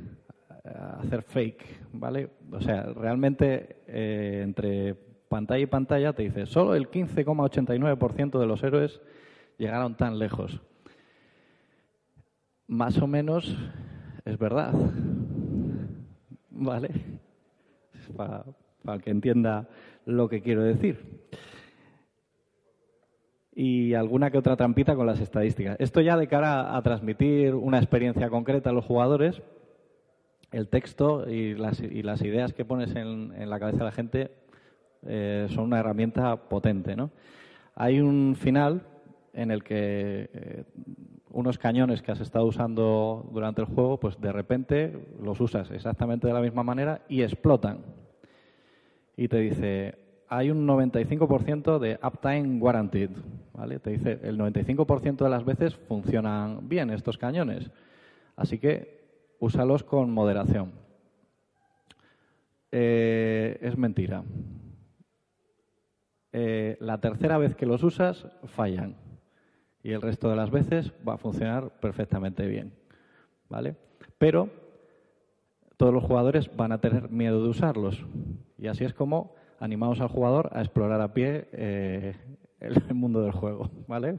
hacer 1.01 1.23
fake, 1.23 1.65
¿vale? 1.95 2.31
O 2.53 2.61
sea, 2.61 2.83
realmente 2.93 3.79
entre 3.89 5.08
pantalla 5.29 5.63
y 5.63 5.67
pantalla 5.67 6.13
te 6.13 6.23
dice, 6.25 6.47
solo 6.47 6.75
el 6.75 6.91
15,89% 6.91 8.39
de 8.39 8.47
los 8.47 8.63
héroes 8.63 9.01
llegaron 9.59 9.97
tan 9.97 10.19
lejos. 10.19 10.61
Más 12.67 12.99
o 12.99 13.07
menos 13.07 13.57
es 14.25 14.39
verdad. 14.39 14.75
¿Vale? 16.51 16.91
Para, 18.17 18.45
que 19.03 19.11
entienda 19.11 19.69
lo 20.07 20.29
que 20.29 20.43
quiero 20.43 20.63
decir. 20.63 21.29
Y 23.55 23.95
alguna 23.95 24.31
que 24.31 24.39
otra 24.39 24.57
trampita 24.57 24.95
con 24.95 25.07
las 25.07 25.21
estadísticas. 25.21 25.77
Esto 25.79 26.01
ya 26.01 26.17
de 26.17 26.29
cara 26.29 26.77
a 26.77 26.83
transmitir 26.83 27.55
una 27.55 27.79
experiencia 27.79 28.31
concreta 28.31 28.71
a 28.71 28.73
los 28.73 28.85
jugadores, 28.85 29.43
el 30.53 30.69
texto 30.69 31.29
y 31.29 31.55
las, 31.55 31.81
y 31.81 32.03
las 32.03 32.23
ideas 32.23 32.53
que 32.53 32.65
pones 32.65 32.95
en, 32.95 33.33
en 33.37 33.51
la 33.51 33.59
cabeza 33.59 33.79
de 33.79 33.85
la 33.85 33.93
gente 33.93 34.31
eh, 35.07 35.47
son 35.51 35.65
una 35.65 35.81
herramienta 35.81 36.37
potente. 36.37 36.97
¿no? 36.97 37.11
Hay 37.75 38.01
un 38.01 38.37
final 38.37 38.83
en 39.33 39.51
el 39.51 39.63
que 39.63 40.31
eh, 40.33 40.65
unos 41.31 41.59
cañones 41.59 42.03
que 42.03 42.13
has 42.13 42.21
estado 42.21 42.47
usando 42.47 43.29
durante 43.33 43.61
el 43.61 43.67
juego, 43.67 44.01
pues 44.01 44.21
de 44.21 44.33
repente 44.33 45.07
los 45.23 45.41
usas 45.41 45.71
exactamente 45.71 46.27
de 46.27 46.33
la 46.33 46.41
misma 46.41 46.63
manera 46.63 47.03
y 47.09 47.23
explotan. 47.23 47.79
Y 49.17 49.29
te 49.29 49.39
dice, 49.39 49.95
hay 50.29 50.51
un 50.51 50.67
95% 50.67 51.79
de 51.79 51.99
uptime 52.03 52.59
guaranteed. 52.59 53.11
¿vale? 53.53 53.79
Te 53.79 53.91
dice, 53.91 54.21
el 54.23 54.39
95% 54.39 55.17
de 55.17 55.31
las 55.31 55.45
veces 55.45 55.75
funcionan 55.75 56.69
bien 56.69 56.91
estos 56.91 57.19
cañones. 57.19 57.71
Así 58.37 58.59
que 58.59 58.99
úsalos 59.41 59.83
con 59.85 60.11
moderación. 60.11 60.73
Eh, 62.71 63.59
es 63.63 63.77
mentira. 63.77 64.23
Eh, 66.41 66.77
la 66.79 67.01
tercera 67.01 67.37
vez 67.37 67.57
que 67.57 67.67
los 67.67 67.83
usas 67.83 68.29
fallan 68.45 68.95
y 69.83 69.91
el 69.91 70.01
resto 70.01 70.31
de 70.31 70.37
las 70.37 70.53
veces 70.53 70.93
va 71.07 71.15
a 71.15 71.19
funcionar 71.19 71.81
perfectamente 71.81 72.47
bien. 72.47 72.75
¿Vale? 73.49 73.75
Pero 74.19 74.49
todos 75.77 75.93
los 75.93 76.05
jugadores 76.05 76.49
van 76.57 76.71
a 76.71 76.81
tener 76.81 77.11
miedo 77.11 77.43
de 77.43 77.49
usarlos 77.49 78.07
y 78.57 78.69
así 78.69 78.85
es 78.85 78.95
como 78.95 79.35
animamos 79.59 80.01
al 80.01 80.07
jugador 80.07 80.51
a 80.53 80.61
explorar 80.61 81.01
a 81.01 81.13
pie 81.13 81.49
eh, 81.51 82.15
el 82.61 82.85
mundo 82.95 83.21
del 83.21 83.33
juego. 83.33 83.69
¿Vale? 83.89 84.17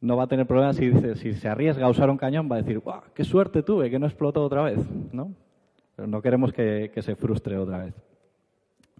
No 0.00 0.16
va 0.16 0.24
a 0.24 0.28
tener 0.28 0.46
problemas 0.46 0.76
si, 0.76 0.90
dice, 0.90 1.16
si 1.16 1.32
se 1.32 1.48
arriesga 1.48 1.86
a 1.86 1.90
usar 1.90 2.08
un 2.08 2.18
cañón, 2.18 2.48
va 2.48 2.54
a 2.54 2.62
decir, 2.62 2.78
¡guau! 2.78 3.02
¡Qué 3.12 3.24
suerte 3.24 3.64
tuve 3.64 3.90
que 3.90 3.98
no 3.98 4.06
explotó 4.06 4.44
otra 4.44 4.62
vez! 4.62 4.78
¿No? 5.12 5.34
No 5.96 6.22
queremos 6.22 6.52
que, 6.52 6.92
que 6.94 7.02
se 7.02 7.16
frustre 7.16 7.58
otra 7.58 7.78
vez. 7.78 7.94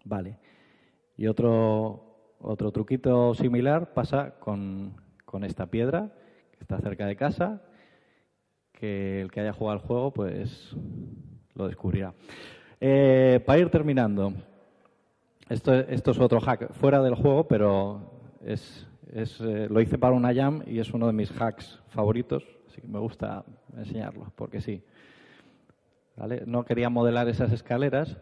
Vale. 0.05 0.39
Y 1.17 1.27
otro, 1.27 2.35
otro 2.41 2.73
truquito 2.73 3.35
similar 3.35 3.95
pasa 3.95 4.35
con, 4.41 4.95
con 5.25 5.45
esta 5.45 5.67
piedra 5.67 6.13
que 6.53 6.61
está 6.61 6.79
cerca 6.81 7.07
de 7.07 7.17
casa, 7.17 7.63
que 8.73 9.21
el 9.21 9.31
que 9.31 9.41
haya 9.41 9.53
jugado 9.53 9.79
al 9.79 9.87
juego 9.87 10.13
pues 10.13 10.75
lo 11.55 11.69
descubrirá. 11.69 12.15
Eh, 12.81 13.41
para 13.47 13.59
ir 13.61 13.71
terminando, 13.71 14.35
esto, 15.49 15.75
esto 15.75 16.11
es 16.11 16.19
otro 16.19 16.41
hack 16.41 16.73
fuera 16.73 17.03
del 17.03 17.15
juego, 17.15 17.47
pero 17.47 18.11
es, 18.45 18.87
es, 19.13 19.41
eh, 19.41 19.69
lo 19.71 19.81
hice 19.81 19.99
para 19.99 20.15
una 20.15 20.35
jam 20.35 20.63
y 20.67 20.81
es 20.81 20.93
uno 20.93 21.07
de 21.07 21.13
mis 21.13 21.31
hacks 21.41 21.81
favoritos, 21.89 22.45
así 22.69 22.81
que 22.81 22.89
me 22.89 22.99
gusta 22.99 23.45
enseñarlo, 23.77 24.33
porque 24.35 24.61
sí. 24.61 24.83
¿Vale? 26.17 26.43
No 26.47 26.65
quería 26.65 26.91
modelar 26.91 27.29
esas 27.29 27.53
escaleras, 27.53 28.17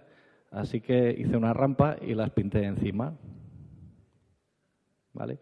Así 0.53 0.83
que 0.83 1.17
hice 1.19 1.37
una 1.37 1.55
rampa 1.55 1.97
y 2.01 2.15
las 2.15 2.31
pinté 2.31 2.65
encima. 2.65 3.15
¿Vale? 5.15 5.39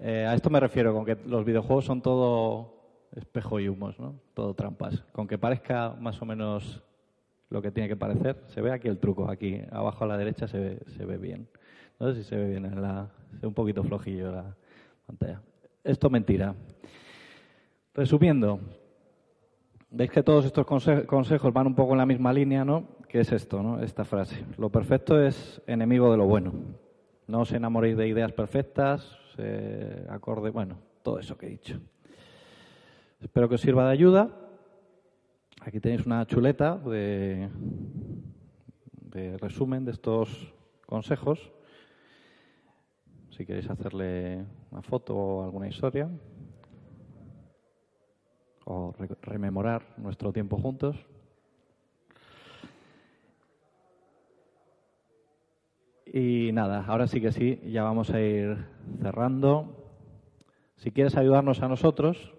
Eh, 0.00 0.26
a 0.26 0.34
esto 0.34 0.50
me 0.50 0.58
refiero 0.58 0.94
con 0.94 1.04
que 1.04 1.16
los 1.26 1.44
videojuegos 1.44 1.84
son 1.84 2.00
todo 2.02 3.08
espejo 3.14 3.60
y 3.60 3.68
humos, 3.68 3.98
¿no? 3.98 4.14
Todo 4.34 4.54
trampas. 4.54 5.02
Con 5.12 5.26
que 5.26 5.38
parezca 5.38 5.94
más 6.00 6.20
o 6.20 6.26
menos 6.26 6.82
lo 7.50 7.62
que 7.62 7.70
tiene 7.70 7.88
que 7.88 7.96
parecer, 7.96 8.42
se 8.48 8.60
ve 8.60 8.72
aquí 8.72 8.88
el 8.88 8.98
truco, 8.98 9.30
aquí 9.30 9.60
abajo 9.70 10.04
a 10.04 10.08
la 10.08 10.18
derecha 10.18 10.48
se 10.48 10.58
ve, 10.58 10.82
se 10.96 11.04
ve 11.04 11.16
bien. 11.18 11.48
No 12.00 12.12
sé 12.12 12.22
si 12.22 12.28
se 12.28 12.36
ve 12.36 12.48
bien, 12.48 12.64
en 12.66 12.82
la, 12.82 13.08
un 13.42 13.54
poquito 13.54 13.84
flojillo 13.84 14.32
la 14.32 14.56
pantalla. 15.06 15.42
Esto 15.84 16.10
mentira. 16.10 16.54
Resumiendo, 17.94 18.60
veis 19.90 20.10
que 20.10 20.22
todos 20.22 20.44
estos 20.44 20.66
consejos 20.66 21.52
van 21.52 21.66
un 21.68 21.74
poco 21.74 21.92
en 21.92 21.98
la 21.98 22.06
misma 22.06 22.32
línea, 22.32 22.64
¿no? 22.64 22.95
¿Qué 23.08 23.20
es 23.20 23.30
esto, 23.30 23.62
no? 23.62 23.80
Esta 23.80 24.04
frase. 24.04 24.44
Lo 24.58 24.70
perfecto 24.70 25.20
es 25.20 25.62
enemigo 25.66 26.10
de 26.10 26.16
lo 26.16 26.26
bueno. 26.26 26.52
No 27.28 27.40
os 27.40 27.52
enamoréis 27.52 27.96
de 27.96 28.08
ideas 28.08 28.32
perfectas, 28.32 29.16
acorde, 30.08 30.50
bueno, 30.50 30.78
todo 31.02 31.20
eso 31.20 31.38
que 31.38 31.46
he 31.46 31.50
dicho. 31.50 31.80
Espero 33.20 33.48
que 33.48 33.54
os 33.54 33.60
sirva 33.60 33.86
de 33.86 33.92
ayuda. 33.92 34.28
Aquí 35.60 35.78
tenéis 35.78 36.04
una 36.04 36.26
chuleta 36.26 36.76
de, 36.76 37.48
de 38.92 39.38
resumen 39.38 39.84
de 39.84 39.92
estos 39.92 40.52
consejos. 40.84 41.52
Si 43.30 43.46
queréis 43.46 43.70
hacerle 43.70 44.44
una 44.70 44.82
foto 44.82 45.16
o 45.16 45.44
alguna 45.44 45.68
historia 45.68 46.10
o 48.64 48.92
rememorar 49.22 49.94
nuestro 49.96 50.32
tiempo 50.32 50.56
juntos. 50.56 51.06
Y 56.18 56.50
nada, 56.50 56.82
ahora 56.88 57.06
sí 57.08 57.20
que 57.20 57.30
sí, 57.30 57.60
ya 57.66 57.82
vamos 57.82 58.08
a 58.08 58.18
ir 58.22 58.56
cerrando. 59.02 59.92
Si 60.76 60.90
quieres 60.90 61.14
ayudarnos 61.14 61.60
a 61.60 61.68
nosotros 61.68 62.32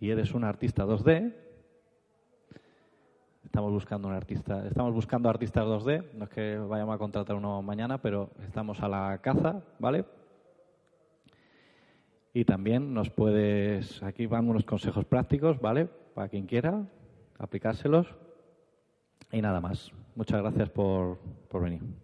y 0.00 0.08
eres 0.08 0.32
un 0.32 0.42
artista 0.42 0.86
2D, 0.86 1.34
estamos 3.44 3.72
buscando 3.72 4.08
un 4.08 4.14
artista, 4.14 4.66
estamos 4.66 4.94
buscando 4.94 5.28
artistas 5.28 5.66
2D, 5.66 6.12
no 6.14 6.24
es 6.24 6.30
que 6.30 6.56
vayamos 6.56 6.94
a 6.94 6.98
contratar 6.98 7.36
uno 7.36 7.60
mañana, 7.60 7.98
pero 7.98 8.30
estamos 8.42 8.82
a 8.82 8.88
la 8.88 9.18
caza, 9.18 9.62
¿vale? 9.78 10.06
Y 12.32 12.46
también 12.46 12.94
nos 12.94 13.10
puedes, 13.10 14.02
aquí 14.02 14.24
van 14.24 14.48
unos 14.48 14.64
consejos 14.64 15.04
prácticos, 15.04 15.60
¿vale? 15.60 15.90
Para 16.14 16.30
quien 16.30 16.46
quiera 16.46 16.86
aplicárselos. 17.38 18.06
Y 19.30 19.42
nada 19.42 19.60
más. 19.60 19.92
Muchas 20.16 20.40
gracias 20.40 20.70
por, 20.70 21.18
por 21.50 21.64
venir. 21.64 22.03